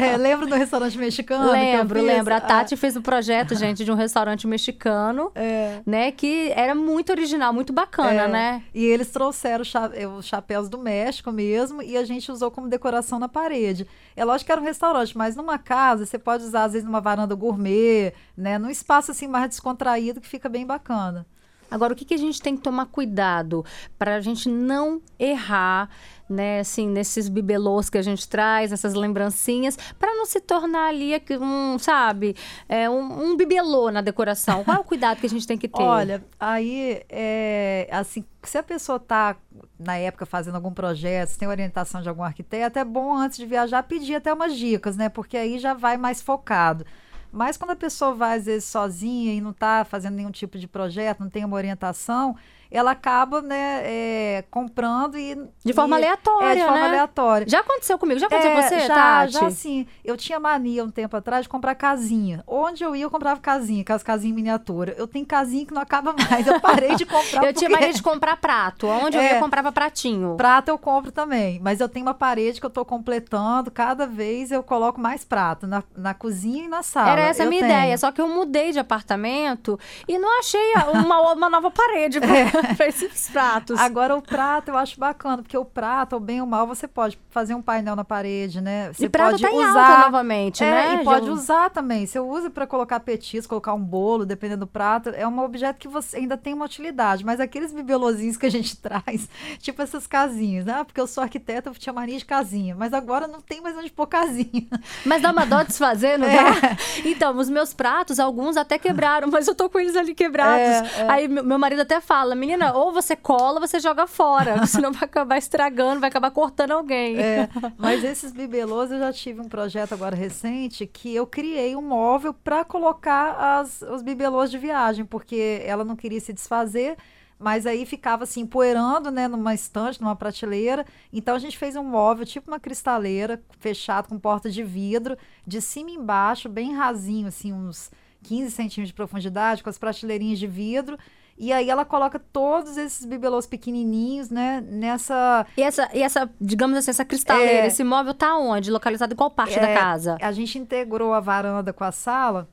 É, 0.01 0.17
lembra 0.17 0.47
do 0.47 0.55
restaurante 0.55 0.97
mexicano? 0.97 1.51
Lembro, 1.51 2.01
lembro. 2.01 2.33
A 2.33 2.37
Ah, 2.37 2.41
Tati 2.41 2.77
fez 2.77 2.97
um 2.97 3.03
projeto, 3.03 3.55
gente, 3.57 3.85
de 3.85 3.91
um 3.91 3.97
restaurante 3.97 4.47
mexicano, 4.47 5.33
é. 5.35 5.81
né? 5.85 6.13
Que 6.13 6.53
era 6.55 6.75
muito 6.77 7.11
original, 7.11 7.53
muito 7.53 7.73
bacana, 7.73 8.23
É, 8.23 8.29
né? 8.29 8.63
E 8.73 8.85
eles 8.85 9.09
trouxeram 9.11 9.65
eh, 9.95 10.07
os 10.07 10.27
chapéus 10.27 10.69
do 10.69 10.79
México 10.79 11.33
mesmo 11.33 11.83
e 11.83 11.97
a 11.97 12.05
gente 12.05 12.31
usou 12.31 12.51
como 12.53 12.69
decoração 12.69 13.19
na 13.19 13.29
parede. 13.29 13.87
É 14.17 14.25
lógico 14.25 14.42
que 14.45 14.53
era 14.53 14.61
um 14.61 14.65
restaurante, 14.65 15.17
mas 15.17 15.37
numa 15.37 15.59
casa 15.59 16.07
você 16.07 16.19
pode 16.19 16.45
usar 16.45 16.65
às 16.65 16.73
vezes 16.73 16.87
numa 16.87 17.01
varanda 17.01 17.35
gourmet, 17.35 18.13
né? 18.37 18.59
Num 18.59 18.71
espaço 18.71 19.11
assim 19.11 19.27
mais 19.27 19.49
descontraído 19.49 20.21
que 20.21 20.29
fica 20.29 20.49
bem 20.49 20.67
bacana. 20.67 21.27
Agora, 21.73 21.95
o 21.95 21.97
que, 21.97 22.05
que 22.05 22.13
a 22.13 22.19
gente 22.19 22.41
tem 22.41 22.55
que 22.55 22.63
tomar 22.63 22.87
cuidado 22.87 23.65
para 23.99 24.17
a 24.17 24.21
gente 24.21 24.47
não 24.47 25.01
errar, 25.19 25.89
né, 26.29 26.61
assim, 26.61 26.87
nesses 26.87 27.31
bibelôs 27.31 27.89
que 27.89 27.97
a 27.97 28.03
gente 28.03 28.29
traz, 28.29 28.71
nessas 28.71 28.93
lembrancinhas, 28.93 29.79
para 29.99 30.15
não 30.15 30.27
se 30.27 30.39
tornar 30.39 30.89
ali 30.89 31.13
um, 31.41 31.79
sabe, 31.79 32.37
é, 32.69 32.91
um, 32.91 33.31
um 33.31 33.37
bibelô 33.37 33.91
na 33.91 34.03
decoração. 34.03 34.63
Qual 34.65 34.77
é 34.77 34.81
o 34.81 34.85
cuidado 34.85 35.19
que 35.19 35.27
a 35.27 35.31
gente 35.31 35.47
tem 35.47 35.57
que 35.57 35.67
ter? 35.67 35.83
Olha, 35.83 36.23
aí 36.39 37.03
é 37.09 37.89
assim, 37.91 38.23
se 38.43 38.59
a 38.59 38.63
pessoa 38.63 39.01
tá 39.01 39.35
na 39.79 39.97
época 39.97 40.27
fazendo 40.27 40.57
algum 40.57 40.73
projeto, 40.73 41.31
se 41.31 41.39
tem 41.39 41.49
orientação 41.49 42.03
de 42.03 42.09
algum 42.09 42.23
arquiteto, 42.23 42.79
é 42.79 42.85
bom 42.85 43.15
antes 43.15 43.39
de 43.39 43.47
viajar 43.47 43.83
pedir 43.83 44.17
até 44.17 44.33
umas 44.33 44.55
dicas, 44.55 44.97
né? 44.97 45.09
Porque 45.09 45.39
aí 45.39 45.59
já 45.59 45.73
vai 45.73 45.97
mais 45.97 46.21
focado. 46.21 46.85
Mas 47.33 47.57
quando 47.57 47.71
a 47.71 47.77
pessoa 47.77 48.15
vai, 48.15 48.37
às 48.37 48.45
vezes, 48.45 48.65
sozinha 48.69 49.33
e 49.33 49.41
não 49.41 49.53
está 49.53 49.85
fazendo 49.85 50.15
nenhum 50.15 50.31
tipo 50.31 50.59
de 50.59 50.69
projeto, 50.69 51.21
não 51.21 51.31
tem 51.31 51.45
uma 51.45 51.57
orientação, 51.57 52.37
ela 52.73 52.93
acaba, 52.93 53.41
né, 53.43 53.83
é, 53.85 54.45
comprando 54.51 55.19
e... 55.19 55.37
De 55.65 55.73
forma 55.73 55.97
e, 55.97 55.99
aleatória, 56.03 56.47
É, 56.47 56.55
de 56.55 56.61
forma 56.63 56.79
né? 56.79 56.87
aleatória. 56.87 57.47
Já 57.49 57.61
aconteceu 57.61 57.99
comigo? 57.99 58.19
Já 58.19 58.27
aconteceu 58.27 58.51
É, 58.51 58.55
com 58.55 58.63
você, 58.63 58.81
já, 58.81 58.95
Tati? 58.95 59.33
já 59.33 59.51
sim. 59.51 59.87
Eu 60.05 60.17
tinha 60.17 60.39
mania 60.41 60.85
um 60.85 60.91
tempo 60.91 61.17
atrás 61.17 61.45
de 61.45 61.49
comprar 61.49 61.75
casinha. 61.75 62.43
Onde 62.47 62.83
eu 62.85 62.97
ia, 62.97 63.05
eu 63.05 63.11
comprava 63.11 63.41
casinha, 63.41 63.83
aquelas 63.83 64.03
casinhas 64.03 64.35
miniatura. 64.35 64.95
Eu 64.97 65.07
tenho 65.07 65.25
casinha 65.27 65.67
que 65.67 65.75
não 65.75 65.83
acaba 65.83 66.13
mais. 66.15 66.47
Eu 66.47 66.61
parei 66.61 66.95
de 66.97 67.05
comprar 67.05 67.45
Eu 67.45 67.53
tinha 67.53 67.69
porque 67.69 67.83
mania 67.83 67.93
de 67.95 68.03
comprar 68.03 68.37
prato. 68.37 68.87
Onde 68.87 69.17
eu 69.17 69.21
É. 69.21 69.25
ia, 69.27 69.35
eu 69.37 69.41
comprava 69.41 69.71
pratinho. 69.73 70.35
Prato 70.37 70.69
eu 70.69 70.79
compro 70.79 71.13
também, 71.13 71.61
mas 71.61 71.81
eu 71.81 71.89
tenho 71.89 72.07
uma 72.07 72.15
parede 72.15 72.59
que 72.61 72.67
eu 72.67 72.71
tô 72.71 72.85
completando. 72.85 73.71
Cada 73.71 74.07
vez 74.07 74.51
eu 74.51 74.63
coloco 74.63 75.01
mais 75.01 75.25
prato 75.25 75.67
na, 75.67 75.83
na 75.97 76.15
cozinha 76.15 76.65
e 76.65 76.69
na 76.69 76.83
sala. 76.83 77.11
Era 77.11 77.23
essa 77.23 77.43
a 77.43 77.47
minha 77.47 77.63
tenho. 77.63 77.73
ideia, 77.73 77.99
só 77.99 78.11
que 78.13 78.21
eu 78.21 78.29
mudei 78.29 78.73
de 78.73 78.79
apartamento 78.79 79.79
e 80.09 80.19
não 80.19 80.39
achei 80.39 80.73
uma, 80.93 81.33
uma 81.33 81.51
nova 81.51 81.71
parede 81.71 82.21
pra, 82.21 82.29
pra 82.77 82.87
esses 82.87 83.29
pratos. 83.31 83.79
Agora 83.79 84.17
o 84.17 84.23
prato 84.23 84.69
eu 84.71 84.77
acho 84.77 84.99
bacana, 84.99 85.43
porque 85.43 85.57
o 85.57 85.65
prato, 85.65 86.15
ou 86.15 86.21
bem 86.21 86.41
ou 86.41 86.47
mal, 86.47 86.67
você 86.67 86.87
pode 86.89 87.19
fazer 87.31 87.55
um 87.55 87.63
painel 87.63 87.97
na 87.97 88.05
parede, 88.05 88.61
né? 88.61 88.93
Você 88.93 89.07
e 89.07 89.09
prato 89.09 89.33
pode 89.33 89.43
tá 89.43 89.51
usar. 89.51 90.01
novamente, 90.05 90.63
É, 90.65 90.71
né? 90.71 90.95
e 91.01 91.05
pode 91.05 91.27
Já- 91.27 91.33
usar 91.33 91.71
também. 91.71 92.07
Você 92.07 92.19
usa 92.21 92.51
para 92.51 92.67
colocar 92.67 93.01
petisco, 93.01 93.49
colocar 93.51 93.75
um 93.75 93.81
bolo, 93.83 94.25
dependendo 94.27 94.61
do 94.61 94.67
prato. 94.67 95.11
É 95.11 95.27
um 95.27 95.39
objeto 95.41 95.79
que 95.79 95.89
você 95.89 96.19
ainda 96.19 96.37
tem 96.37 96.55
uma 96.55 96.65
utilidade. 96.65 97.25
Mas 97.25 97.41
aqueles 97.41 97.73
bibelozinhos 97.73 98.37
que 98.37 98.47
a 98.47 98.51
gente 98.51 98.77
traz, 98.81 99.29
tipo 99.59 99.81
essas 99.83 100.07
casinhas, 100.07 100.65
né? 100.65 100.75
Ah, 100.81 100.85
Porque 100.85 101.01
eu 101.01 101.07
sou 101.07 101.23
arquiteta, 101.23 101.71
eu 101.71 101.75
tinha 101.75 101.93
mania 101.93 102.19
de 102.19 102.25
casinha. 102.25 102.75
Mas 102.79 102.93
agora 102.93 103.27
não 103.27 103.41
tem 103.41 103.61
mais 103.61 103.77
onde 103.77 103.91
pôr 103.91 104.07
casinha. 104.07 104.67
Mas 105.05 105.23
dá 105.23 105.31
uma 105.33 105.45
dó 105.47 105.63
desfazer, 105.63 106.19
não 106.19 106.27
É. 106.33 106.37
dá? 106.61 106.77
Então, 107.05 107.37
os 107.37 107.49
meus 107.51 107.73
pratos, 107.75 108.19
alguns 108.21 108.57
até 108.57 108.79
quebraram, 108.79 109.29
mas 109.31 109.47
eu 109.49 109.55
tô 109.55 109.69
com 109.69 109.79
eles 109.81 109.97
ali 109.97 110.15
quebrados. 110.15 110.91
É, 110.97 111.01
é. 111.03 111.11
Aí 111.11 111.29
meu 111.29 111.43
meu 111.45 111.59
marido 111.59 111.83
até 111.83 112.01
fala, 112.01 112.35
menina, 112.35 112.52
ou 112.75 112.93
você 112.93 113.17
cola 113.17 113.55
ou 113.55 113.67
você 113.67 113.81
joga 113.81 114.07
fora, 114.07 114.65
senão 114.67 114.93
vai 114.93 115.05
acabar 115.05 115.39
estragando, 115.39 116.01
vai 116.01 116.09
acabar 116.09 116.31
cortando 116.31 116.73
alguém. 116.73 117.19
É, 117.19 117.49
mas 117.77 118.03
esses 118.05 118.33
bibelôs 118.33 118.91
eu 118.91 118.99
já 118.99 119.13
tive 119.13 119.41
um 119.41 119.49
projeto 119.49 119.93
agora 119.93 120.17
recente 120.17 120.87
que 120.87 121.15
eu 121.15 121.27
criei 121.27 121.75
um 121.77 121.83
móvel 121.83 122.35
para 122.35 122.65
colocar 122.65 123.61
as, 123.61 123.83
os 123.83 124.03
bibelôs 124.03 124.51
de 124.51 124.59
viagem, 124.59 125.05
porque 125.05 125.63
ela 125.65 125.85
não 125.85 125.97
queria 125.97 126.21
se 126.21 126.33
desfazer, 126.33 126.97
mas 127.39 127.67
aí 127.67 127.85
ficava 127.85 128.23
assim 128.23 128.47
poeirando, 128.47 129.11
né, 129.11 129.27
numa 129.27 129.53
estante, 129.53 130.01
numa 130.01 130.15
prateleira. 130.15 130.87
Então 131.13 131.35
a 131.35 131.39
gente 131.39 131.59
fez 131.59 131.75
um 131.75 131.83
móvel, 131.83 132.25
tipo 132.25 132.51
uma 132.51 132.61
cristaleira, 132.61 133.43
fechado 133.59 134.09
com 134.09 134.19
porta 134.19 134.49
de 134.49 134.63
vidro, 134.63 135.19
de 135.45 135.61
cima 135.61 135.91
e 135.91 135.95
embaixo, 135.95 136.49
bem 136.49 136.75
rasinho, 136.75 137.27
assim, 137.27 137.53
uns 137.53 137.91
15 138.23 138.51
centímetros 138.53 138.89
de 138.89 138.95
profundidade, 138.95 139.63
com 139.63 139.69
as 139.69 139.79
prateleirinhas 139.79 140.39
de 140.39 140.47
vidro. 140.47 140.97
E 141.39 141.53
aí 141.53 141.69
ela 141.71 141.85
coloca 141.85 142.19
todos 142.19 142.77
esses 142.77 143.05
bibelôs 143.05 143.47
pequenininhos, 143.47 144.31
né, 144.31 144.61
nessa 144.61 145.47
E 145.57 145.63
essa, 145.63 145.89
e 145.93 146.03
essa, 146.03 146.31
digamos 146.41 146.77
assim, 146.77 146.91
essa 146.91 147.05
cristaleira, 147.05 147.53
É. 147.65 147.67
esse 147.67 147.83
móvel 147.83 148.15
tá 148.15 148.37
onde? 148.37 148.71
Localizado 148.71 149.13
em 149.13 149.17
qual 149.17 149.31
parte 149.31 149.59
da 149.59 149.69
É, 149.69 149.75
casa? 149.75 150.17
A 150.21 150.31
gente 150.33 150.59
integrou 150.59 151.13
a 151.13 151.21
varanda 151.21 151.73
com 151.73 151.85
a 151.85 151.91
sala 151.93 152.49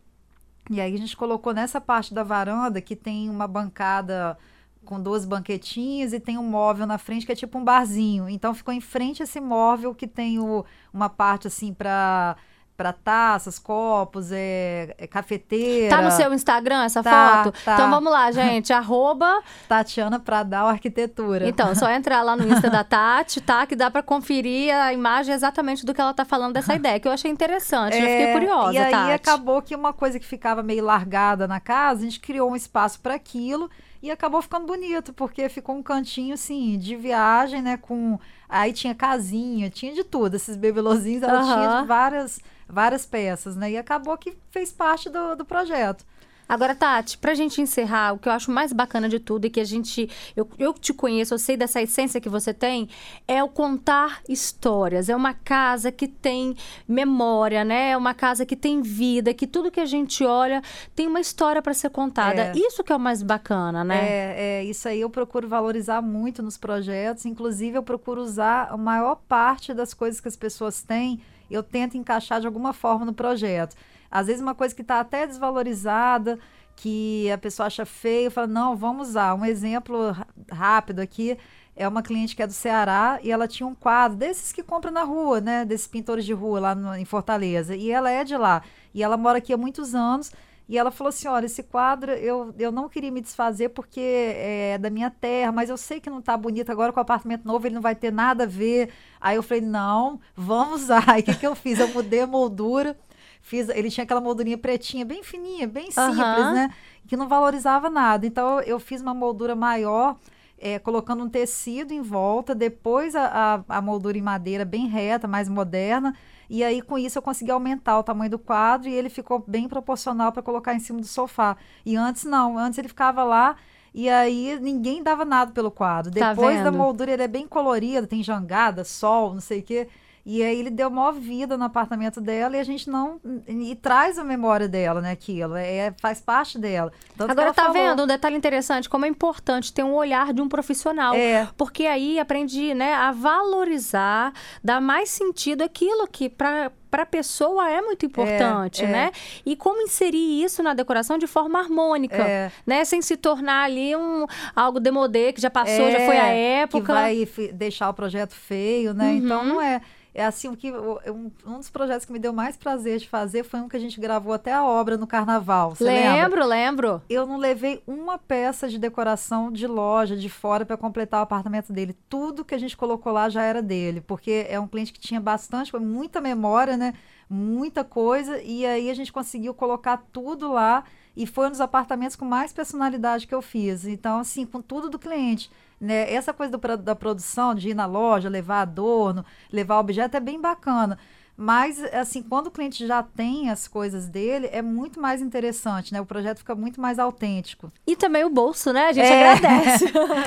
e 0.69 0.79
aí 0.79 0.93
a 0.93 0.98
gente 0.98 1.15
colocou 1.17 1.53
nessa 1.53 1.79
parte 1.81 2.13
da 2.13 2.24
varanda 2.24 2.79
que 2.81 2.95
tem 2.95 3.29
uma 3.29 3.48
bancada 3.48 4.38
com 4.86 5.00
duas 5.00 5.24
banquetinhas 5.25 6.13
e 6.13 6.19
tem 6.19 6.38
um 6.38 6.43
móvel 6.43 6.88
na 6.88 6.98
frente 6.98 7.25
que 7.25 7.31
é 7.31 7.36
tipo 7.36 7.57
um 7.59 7.63
barzinho. 7.63 8.27
Então 8.29 8.55
ficou 8.55 8.74
em 8.74 8.81
frente 8.81 9.21
esse 9.21 9.39
móvel 9.39 9.93
que 9.93 10.07
tem 10.07 10.39
o, 10.39 10.65
uma 10.91 11.09
parte 11.09 11.45
assim 11.48 11.74
para 11.74 12.36
para 12.79 12.93
taças, 12.93 13.59
copos, 13.59 14.31
é, 14.31 14.95
é 14.98 15.05
cafeteira. 15.05 15.93
Tá 15.93 16.01
no 16.01 16.12
seu 16.12 16.33
Instagram 16.33 16.86
essa 16.86 17.03
Tá, 17.03 17.43
foto? 17.43 17.55
tá. 17.65 17.74
Então 17.74 17.89
vamos 17.89 18.09
lá, 18.09 18.31
gente. 18.31 18.71
Arroba. 18.74 19.41
Tatiana 19.67 20.17
Pradal 20.17 20.65
Arquitetura. 20.69 21.45
Então, 21.45 21.75
só 21.75 21.89
entrar 21.91 22.21
lá 22.21 22.38
no 22.38 22.48
Insta 22.48 22.69
da 22.69 22.81
Tati, 22.86 23.41
tá? 23.41 23.65
Que 23.67 23.75
dá 23.75 23.91
pra 23.91 24.01
conferir 24.01 24.74
a 24.74 24.93
imagem 24.93 25.36
exatamente 25.36 25.86
do 25.86 25.93
que 25.93 26.00
ela 26.00 26.13
tá 26.13 26.24
falando 26.24 26.53
dessa 26.53 26.74
ideia, 26.75 26.98
que 27.01 27.07
eu 27.07 27.12
achei 27.12 27.29
interessante. 27.29 27.98
eu 27.98 28.01
fiquei 28.01 28.25
É, 28.27 28.31
curiosa, 28.33 28.74
E 28.74 28.77
aí 28.77 28.91
Tati. 28.91 29.12
acabou 29.12 29.62
que 29.62 29.75
uma 29.75 29.91
coisa 29.91 30.17
que 30.17 30.25
ficava 30.25 30.63
meio 30.63 30.86
largada 30.86 31.50
na 31.50 31.59
casa, 31.59 32.00
a 32.00 32.03
gente 32.05 32.21
criou 32.21 32.50
um 32.50 32.55
espaço 32.55 33.01
para 33.01 33.13
aquilo 33.15 33.69
e 34.01 34.10
acabou 34.10 34.41
ficando 34.41 34.65
bonito, 34.65 35.13
porque 35.13 35.50
ficou 35.50 35.75
um 35.75 35.84
cantinho 35.84 36.34
assim 36.34 36.77
de 36.77 36.96
viagem, 36.96 37.62
né, 37.62 37.77
com 37.77 38.20
aí 38.48 38.74
tinha 38.74 38.96
casinha, 38.96 39.70
tinha 39.70 39.94
de 39.94 40.03
tudo, 40.03 40.36
esses 40.36 40.56
bebelozinhos, 40.56 41.24
ela 41.24 41.41
tinha 41.41 41.70
Aham. 41.70 41.82
de 41.82 41.88
várias 41.88 42.39
várias 42.70 43.06
peças, 43.06 43.56
né? 43.56 43.72
E 43.72 43.77
acabou 43.77 44.15
que 44.15 44.38
fez 44.51 44.72
parte 44.72 45.10
do, 45.10 45.36
do 45.36 45.44
projeto. 45.44 46.06
Agora, 46.50 46.74
Tati, 46.74 47.15
pra 47.15 47.36
gente 47.36 47.62
encerrar, 47.62 48.13
o 48.13 48.18
que 48.18 48.27
eu 48.27 48.34
acho 48.34 48.50
mais 48.50 48.74
bacana 48.74 49.08
de 49.08 49.20
tudo 49.20 49.46
e 49.46 49.51
que 49.51 49.60
a 49.60 49.63
gente. 49.63 50.10
Eu, 50.36 50.50
eu 50.58 50.74
te 50.74 50.91
conheço, 50.91 51.32
eu 51.32 51.38
sei 51.38 51.56
dessa 51.56 51.79
essência 51.79 52.20
que 52.20 52.27
você 52.27 52.51
tem, 52.51 52.89
é 53.27 53.44
o 53.44 53.48
contar 53.48 54.24
histórias. 54.27 55.10
É 55.10 55.15
uma 55.15 55.36
casa 55.36 55.91
que 55.91 56.08
tem 56.08 56.56
memória, 56.88 57.63
né? 57.63 57.91
É 57.91 57.98
uma 57.98 58.15
casa 58.15 58.48
que 58.48 58.56
tem 58.56 58.82
vida, 58.82 59.32
que 59.32 59.46
tudo 59.46 59.70
que 59.70 59.79
a 59.79 59.86
gente 59.86 60.25
olha 60.25 60.63
tem 60.96 61.06
uma 61.06 61.20
história 61.20 61.62
para 61.62 61.75
ser 61.75 61.91
contada. 61.91 62.41
É. 62.41 62.53
Isso 62.56 62.84
que 62.84 62.91
é 62.91 62.96
o 62.96 63.00
mais 63.00 63.22
bacana, 63.22 63.84
né? 63.84 64.00
É, 64.10 64.36
é, 64.38 64.63
isso 64.63 64.88
aí 64.88 65.01
eu 65.01 65.10
procuro 65.10 65.48
valorizar 65.48 66.01
muito 66.01 66.41
nos 66.41 66.58
projetos. 66.58 67.27
Inclusive, 67.27 67.77
eu 67.77 67.84
procuro 67.84 68.24
usar 68.24 68.70
a 68.72 68.77
maior 68.77 69.18
parte 69.27 69.72
das 69.72 69.94
coisas 69.94 70.20
que 70.20 70.27
as 70.27 70.36
pessoas 70.36 70.82
têm, 70.82 71.22
eu 71.51 71.62
tento 71.62 71.96
encaixar 71.96 72.41
de 72.41 72.48
alguma 72.48 72.74
forma 72.74 73.06
no 73.06 73.13
projeto. 73.13 73.75
Às 74.12 74.28
vezes, 74.28 74.42
uma 74.42 74.56
coisa 74.56 74.74
que 74.75 74.82
está 74.82 75.00
até 75.00 75.25
desvalorizada, 75.28 76.39
que 76.75 77.30
a 77.32 77.38
pessoa 77.38 77.68
acha 77.68 77.86
feio, 77.86 78.32
fala, 78.32 78.48
não, 78.48 78.75
vamos 78.75 79.10
usar. 79.10 79.34
Um 79.36 79.46
exemplo 79.46 80.16
rápido 80.51 81.00
aqui. 81.00 81.38
É 81.75 81.88
uma 81.88 82.01
cliente 82.01 82.36
que 82.36 82.44
é 82.44 82.48
do 82.48 82.54
Ceará 82.54 83.20
e 83.24 83.32
ela 83.32 83.48
tinha 83.48 83.66
um 83.68 83.74
quadro 83.75 84.18
desses 84.18 84.51
que 84.51 84.62
compra 84.62 84.92
na 84.92 85.04
rua, 85.04 85.39
né? 85.39 85.63
Desses 85.63 85.88
pintores 85.88 86.25
de 86.25 86.34
rua 86.34 86.60
lá 86.60 86.75
no- 86.75 86.94
em 86.96 87.06
Fortaleza. 87.06 87.75
E 87.75 87.89
ela 87.89 88.10
é 88.12 88.24
de 88.25 88.36
lá. 88.36 88.62
E 88.94 89.01
ela 89.01 89.16
mora 89.16 89.38
aqui 89.38 89.54
há 89.54 89.58
muitos 89.58 89.96
anos. 89.96 90.32
E 90.68 90.78
ela 90.78 90.92
falou 90.92 91.10
assim: 91.10 91.28
olha, 91.28 91.46
esse 91.46 91.63
quadro 91.63 92.12
eu, 92.12 92.54
eu 92.60 92.72
não 92.72 92.88
queria 92.89 93.10
me 93.12 93.22
desfazer 93.22 93.70
porque 93.70 94.00
é 94.01 94.78
da 94.78 94.89
minha 94.89 95.10
terra, 95.10 95.51
mas 95.51 95.70
eu 95.70 95.78
sei 95.78 96.00
que 96.00 96.10
não 96.10 96.22
tá 96.22 96.36
bonito 96.38 96.70
agora 96.72 96.92
com 96.94 97.00
o 97.00 97.01
apartamento 97.01 97.46
novo, 97.46 97.66
ele 97.66 97.75
não 97.75 97.82
vai 97.82 97.96
ter 97.96 98.12
nada 98.12 98.44
a 98.44 98.48
ver. 98.48 98.89
Aí 99.20 99.36
eu 99.38 99.44
falei: 99.44 99.62
não, 99.63 100.20
vamos 100.36 100.84
usar. 100.84 101.04
Aí 101.10 101.22
o 101.22 101.24
que, 101.24 101.36
que 101.36 101.48
eu 101.48 101.56
fiz? 101.56 101.80
Eu 101.80 101.88
mudei 101.89 102.22
a 102.22 102.28
moldura. 102.28 102.98
Fiz, 103.41 103.69
ele 103.69 103.89
tinha 103.89 104.03
aquela 104.03 104.22
moldurinha 104.22 104.58
pretinha, 104.58 105.05
bem 105.05 105.24
fininha, 105.24 105.67
bem 105.67 105.91
simples, 105.91 106.17
Aham. 106.17 106.53
né? 106.53 106.74
Que 107.08 107.17
não 107.17 107.27
valorizava 107.27 107.89
nada. 107.89 108.25
Então 108.25 108.60
eu 108.62 108.79
fiz 108.79 109.01
uma 109.01 109.13
moldura 109.13 109.55
maior, 109.55 110.17
é, 110.58 110.77
colocando 110.77 111.24
um 111.24 111.29
tecido 111.29 111.93
em 111.93 112.01
volta, 112.01 112.53
depois 112.53 113.15
a, 113.15 113.63
a, 113.67 113.77
a 113.77 113.81
moldura 113.81 114.17
em 114.17 114.22
madeira 114.22 114.65
bem 114.65 114.88
reta, 114.88 115.27
mais 115.27 115.50
moderna. 115.50 116.15
E 116.50 116.63
aí, 116.63 116.81
com 116.81 116.98
isso, 116.98 117.17
eu 117.17 117.22
consegui 117.22 117.51
aumentar 117.51 118.00
o 118.00 118.03
tamanho 118.03 118.31
do 118.31 118.39
quadro 118.39 118.89
e 118.89 118.93
ele 118.93 119.10
ficou 119.10 119.43
bem 119.48 119.69
proporcional 119.69 120.31
para 120.31 120.41
colocar 120.41 120.74
em 120.74 120.79
cima 120.79 121.00
do 121.00 121.05
sofá. 121.05 121.55
E 121.86 121.96
antes, 121.96 122.24
não. 122.24 122.58
Antes 122.58 122.79
ele 122.79 122.88
ficava 122.88 123.24
lá 123.24 123.55
e 123.93 124.10
aí 124.10 124.60
ninguém 124.62 125.01
dava 125.01 125.25
nada 125.25 125.51
pelo 125.51 125.72
quadro. 125.72 126.12
Tá 126.12 126.34
Depois 126.34 126.63
da 126.63 126.72
moldura, 126.72 127.12
ele 127.12 127.24
é 127.24 127.27
bem 127.27 127.48
colorido, 127.48 128.08
tem 128.08 128.24
jangada, 128.24 128.84
sol, 128.84 129.34
não 129.34 129.41
sei 129.41 129.60
o 129.60 129.63
quê. 129.63 129.88
E 130.31 130.43
aí 130.43 130.59
ele 130.59 130.69
deu 130.69 130.91
maior 130.91 131.13
vida 131.13 131.57
no 131.57 131.63
apartamento 131.63 132.21
dela 132.21 132.55
e 132.55 132.59
a 132.59 132.63
gente 132.63 132.88
não. 132.88 133.19
E 133.48 133.75
traz 133.75 134.19
a 134.19 134.24
memória 134.24 134.67
dela, 134.67 135.01
né? 135.01 135.09
Aquilo. 135.09 135.55
É, 135.55 135.91
faz 136.00 136.21
parte 136.21 136.59
dela. 136.59 136.93
Tanto 137.17 137.31
Agora 137.31 137.51
tá 137.51 137.63
falou. 137.63 137.74
vendo 137.74 138.03
um 138.03 138.05
detalhe 138.05 138.38
interessante, 138.38 138.88
como 138.88 139.05
é 139.05 139.07
importante 139.07 139.74
ter 139.74 139.81
um 139.83 139.95
olhar 139.95 140.31
de 140.31 140.39
um 140.39 140.48
profissional. 140.48 141.15
É. 141.15 141.48
Porque 141.57 141.88
aí 141.88 142.19
aprendi, 142.19 142.75
né, 142.75 142.93
a 142.93 143.12
valorizar, 143.12 144.31
dar 144.63 144.79
mais 144.79 145.09
sentido 145.09 145.63
aquilo 145.63 146.07
que 146.07 146.29
para 146.29 146.71
para 146.89 147.03
a 147.03 147.05
pessoa 147.05 147.69
é 147.69 147.81
muito 147.81 148.03
importante, 148.03 148.83
é. 148.83 148.88
né? 148.88 149.12
E 149.45 149.55
como 149.55 149.79
inserir 149.79 150.43
isso 150.43 150.63
na 150.63 150.74
decoração 150.74 151.19
de 151.19 151.27
forma 151.27 151.59
harmônica, 151.59 152.17
É. 152.17 152.51
né? 152.65 152.83
Sem 152.83 153.00
se 153.00 153.15
tornar 153.15 153.65
ali 153.65 153.95
um 153.95 154.25
algo 154.55 154.79
demodê 154.79 155.31
que 155.31 155.39
já 155.39 155.51
passou, 155.51 155.91
já 155.91 156.00
É, 156.00 156.05
foi 156.07 156.17
a 156.17 156.27
época. 156.27 156.86
Que 156.86 156.91
vai 156.91 157.51
deixar 157.53 157.89
o 157.89 157.93
projeto 157.93 158.33
feio, 158.33 158.91
né? 158.93 159.09
Uhum. 159.12 159.17
Então 159.17 159.43
não 159.43 159.62
é. 159.62 159.81
É 160.13 160.25
assim, 160.25 160.48
o 160.48 160.58
que, 160.58 160.72
um, 160.72 161.32
um 161.46 161.58
dos 161.58 161.70
projetos 161.70 162.06
que 162.06 162.12
me 162.12 162.20
deu 162.20 162.34
mais 162.34 162.58
prazer 162.58 162.98
de 162.98 163.08
fazer 163.08 163.44
foi 163.44 163.60
um 163.60 163.70
que 163.70 163.78
a 163.78 163.80
gente 163.80 164.00
gravou 164.00 164.34
até 164.34 164.51
a 164.51 164.63
obra 164.63 164.98
no 164.98 165.06
carnaval. 165.06 165.75
Você 165.75 165.84
lembra? 165.84 166.13
lembro, 166.13 166.46
lembro. 166.46 167.01
Eu 167.10 167.28
não 167.28 167.38
levei 167.38 167.84
uma 167.86 168.18
peça 168.18 168.68
de 168.68 168.80
decoração 168.80 169.51
de 169.51 169.68
loja 169.68 170.18
de 170.18 170.30
fora 170.30 170.66
para 170.66 170.78
completar 170.78 171.20
o 171.20 171.24
apartamento 171.24 171.72
dele. 171.72 171.96
Tudo 172.10 172.44
que 172.44 172.56
a 172.56 172.58
gente 172.58 172.75
colocou 172.75 173.13
lá 173.13 173.30
já 173.30 173.44
era 173.44 173.62
dele, 173.62 174.01
porque 174.01 174.48
é 174.50 174.60
um 174.60 174.68
cliente 174.68 174.92
que 174.92 175.00
tinha 175.00 175.22
bastante, 175.22 175.75
muita 175.78 176.20
memória, 176.20 176.75
né? 176.75 176.94
Muita 177.30 177.84
coisa, 177.84 178.42
e 178.42 178.66
aí 178.66 178.89
a 178.89 178.94
gente 178.96 179.13
conseguiu 179.13 179.54
colocar 179.54 180.04
tudo 180.12 180.51
lá 180.51 180.84
e 181.16 181.28
foi 181.28 181.48
um 181.48 181.51
dos 181.51 181.62
apartamentos 181.62 182.16
com 182.16 182.25
mais 182.25 182.51
personalidade 182.51 183.28
que 183.28 183.36
eu 183.36 183.42
fiz. 183.42 183.86
Então, 183.86 184.20
assim, 184.20 184.46
com 184.46 184.62
tudo 184.62 184.89
do 184.89 184.98
cliente. 184.98 185.51
Né? 185.79 186.12
Essa 186.13 186.33
coisa 186.33 186.51
do 186.57 186.77
da 186.77 186.95
produção, 186.95 187.55
de 187.55 187.69
ir 187.69 187.74
na 187.74 187.86
loja, 187.86 188.29
levar 188.29 188.62
adorno, 188.62 189.25
levar 189.51 189.79
objeto, 189.79 190.17
é 190.17 190.19
bem 190.19 190.39
bacana. 190.39 190.98
Mas, 191.41 191.81
assim, 191.93 192.22
quando 192.22 192.48
o 192.48 192.51
cliente 192.51 192.86
já 192.86 193.01
tem 193.01 193.50
as 193.50 193.65
coisas 193.65 194.10
dele, 194.10 194.50
é 194.51 194.62
muito 194.62 195.00
mais 195.00 195.22
interessante, 195.22 195.93
né? 195.93 196.01
O 196.01 196.05
projeto 196.05 196.39
fica 196.39 196.53
muito 196.53 196.81
mais 196.81 197.00
autêntico. 197.00 197.72
E 197.88 197.96
também 197.96 198.25
o 198.25 198.29
bolso, 198.29 198.74
né? 198.74 198.88
A 198.88 198.91
gente 198.91 199.08
é. 199.08 199.31
agradece. 199.31 199.86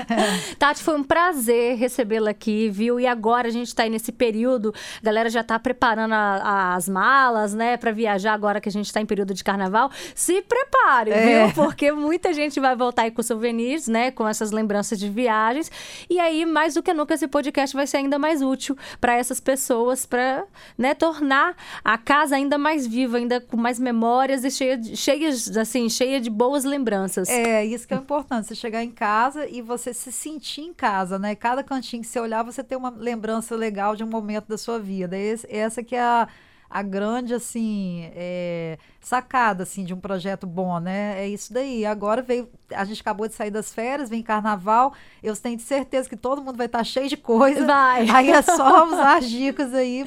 Tati, 0.58 0.82
foi 0.82 0.96
um 0.96 1.04
prazer 1.04 1.76
recebê-la 1.76 2.30
aqui, 2.30 2.70
viu? 2.70 2.98
E 2.98 3.06
agora 3.06 3.48
a 3.48 3.50
gente 3.50 3.66
está 3.66 3.82
aí 3.82 3.90
nesse 3.90 4.10
período, 4.10 4.72
a 5.02 5.04
galera 5.04 5.28
já 5.28 5.42
está 5.42 5.58
preparando 5.58 6.14
a, 6.14 6.74
as 6.76 6.88
malas, 6.88 7.52
né, 7.52 7.76
para 7.76 7.92
viajar 7.92 8.32
agora 8.32 8.58
que 8.58 8.70
a 8.70 8.72
gente 8.72 8.86
está 8.86 8.98
em 8.98 9.04
período 9.04 9.34
de 9.34 9.44
carnaval. 9.44 9.90
Se 10.14 10.40
prepare, 10.40 11.10
é. 11.10 11.44
viu? 11.46 11.54
Porque 11.54 11.92
muita 11.92 12.32
gente 12.32 12.58
vai 12.58 12.74
voltar 12.74 13.02
aí 13.02 13.10
com 13.10 13.22
souvenirs, 13.22 13.86
né, 13.86 14.10
com 14.10 14.26
essas 14.26 14.50
lembranças 14.50 14.98
de 14.98 15.10
viagens. 15.10 15.70
E 16.08 16.18
aí, 16.18 16.46
mais 16.46 16.72
do 16.72 16.82
que 16.82 16.94
nunca, 16.94 17.12
esse 17.12 17.28
podcast 17.28 17.76
vai 17.76 17.86
ser 17.86 17.98
ainda 17.98 18.18
mais 18.18 18.40
útil 18.40 18.74
para 18.98 19.14
essas 19.14 19.40
pessoas, 19.40 20.06
para, 20.06 20.44
né, 20.78 20.94
tornar 21.02 21.56
a 21.82 21.98
casa 21.98 22.36
ainda 22.36 22.56
mais 22.56 22.86
viva, 22.86 23.16
ainda 23.16 23.40
com 23.40 23.56
mais 23.56 23.76
memórias 23.76 24.44
e 24.44 24.50
cheia 24.52 24.78
de, 24.78 24.96
cheias, 24.96 25.56
assim, 25.56 25.88
cheia 25.88 26.20
de 26.20 26.30
boas 26.30 26.62
lembranças. 26.62 27.28
É, 27.28 27.64
isso 27.64 27.88
que 27.88 27.92
é 27.92 27.96
importante, 27.96 28.46
você 28.46 28.54
chegar 28.54 28.84
em 28.84 28.90
casa 28.92 29.48
e 29.48 29.60
você 29.60 29.92
se 29.92 30.12
sentir 30.12 30.60
em 30.60 30.72
casa, 30.72 31.18
né? 31.18 31.34
Cada 31.34 31.64
cantinho 31.64 32.02
que 32.02 32.08
você 32.08 32.20
olhar, 32.20 32.44
você 32.44 32.62
tem 32.62 32.78
uma 32.78 32.90
lembrança 32.90 33.56
legal 33.56 33.96
de 33.96 34.04
um 34.04 34.06
momento 34.06 34.46
da 34.46 34.56
sua 34.56 34.78
vida. 34.78 35.18
Esse, 35.18 35.44
essa 35.50 35.82
que 35.82 35.96
é 35.96 36.00
a 36.00 36.28
a 36.72 36.82
grande 36.82 37.34
assim 37.34 38.10
é, 38.14 38.78
sacada 39.00 39.62
assim 39.62 39.84
de 39.84 39.92
um 39.92 40.00
projeto 40.00 40.46
bom, 40.46 40.80
né? 40.80 41.22
É 41.22 41.28
isso 41.28 41.52
daí. 41.52 41.84
Agora 41.84 42.22
veio, 42.22 42.48
a 42.74 42.84
gente 42.84 43.00
acabou 43.00 43.28
de 43.28 43.34
sair 43.34 43.50
das 43.50 43.72
férias, 43.72 44.08
vem 44.08 44.22
carnaval. 44.22 44.94
Eu 45.22 45.36
tenho 45.36 45.60
certeza 45.60 46.08
que 46.08 46.16
todo 46.16 46.42
mundo 46.42 46.56
vai 46.56 46.66
estar 46.66 46.82
cheio 46.82 47.08
de 47.08 47.16
coisa. 47.16 47.66
Vai. 47.66 48.08
Aí 48.08 48.30
é 48.30 48.40
só 48.40 48.86
usar 48.88 49.18
as 49.18 49.28
dicas 49.28 49.74
aí 49.74 50.04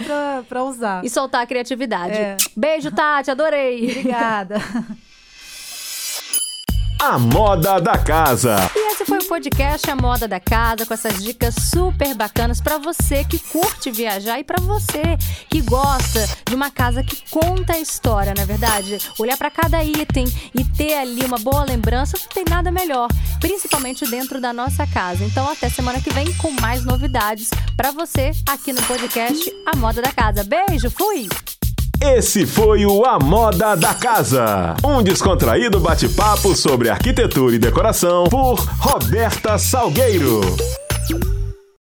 para 0.50 0.64
usar. 0.64 1.06
E 1.06 1.10
soltar 1.10 1.44
a 1.44 1.46
criatividade. 1.46 2.18
É. 2.18 2.38
Beijo, 2.58 2.92
Tati, 2.92 3.30
adorei. 3.30 3.92
Obrigada. 3.92 4.56
A 7.06 7.20
Moda 7.20 7.80
da 7.80 8.00
Casa. 8.00 8.56
E 8.76 8.92
esse 8.92 9.06
foi 9.06 9.20
o 9.20 9.28
podcast 9.28 9.88
A 9.92 9.96
Moda 9.96 10.28
da 10.28 10.40
Casa, 10.40 10.88
com 10.88 10.94
essas 10.96 11.22
dicas 11.24 11.54
super 11.54 12.16
bacanas 12.16 12.60
para 12.60 12.80
você 12.80 13.24
que 13.24 13.38
curte 13.38 13.92
viajar 13.92 14.40
e 14.40 14.44
para 14.44 14.60
você 14.60 15.16
que 15.48 15.62
gosta 15.62 16.28
de 16.50 16.56
uma 16.56 16.72
casa 16.72 17.04
que 17.04 17.22
conta 17.30 17.74
a 17.74 17.80
história, 17.80 18.34
não 18.36 18.42
é 18.42 18.46
verdade? 18.48 18.98
Olhar 19.20 19.38
para 19.38 19.52
cada 19.52 19.84
item 19.84 20.26
e 20.56 20.64
ter 20.64 20.96
ali 20.96 21.24
uma 21.24 21.38
boa 21.38 21.64
lembrança 21.64 22.18
não 22.20 22.28
tem 22.28 22.44
nada 22.50 22.72
melhor, 22.72 23.08
principalmente 23.40 24.10
dentro 24.10 24.42
da 24.42 24.52
nossa 24.52 24.88
casa. 24.88 25.24
Então, 25.24 25.48
até 25.48 25.70
semana 25.70 26.02
que 26.02 26.12
vem 26.12 26.34
com 26.38 26.50
mais 26.60 26.84
novidades 26.84 27.52
para 27.78 27.92
você 27.92 28.32
aqui 28.50 28.74
no 28.74 28.82
podcast 28.82 29.54
A 29.72 29.78
Moda 29.78 30.02
da 30.02 30.12
Casa. 30.12 30.44
Beijo, 30.44 30.90
fui! 30.90 31.30
Esse 32.14 32.46
foi 32.46 32.86
o 32.86 33.04
A 33.04 33.18
Moda 33.18 33.76
da 33.76 33.94
Casa, 33.94 34.76
um 34.84 35.02
descontraído 35.02 35.80
bate-papo 35.80 36.56
sobre 36.56 36.88
arquitetura 36.88 37.56
e 37.56 37.60
decoração 37.60 38.26
por 38.26 38.60
Roberta 38.80 39.58
Salgueiro. 39.58 40.42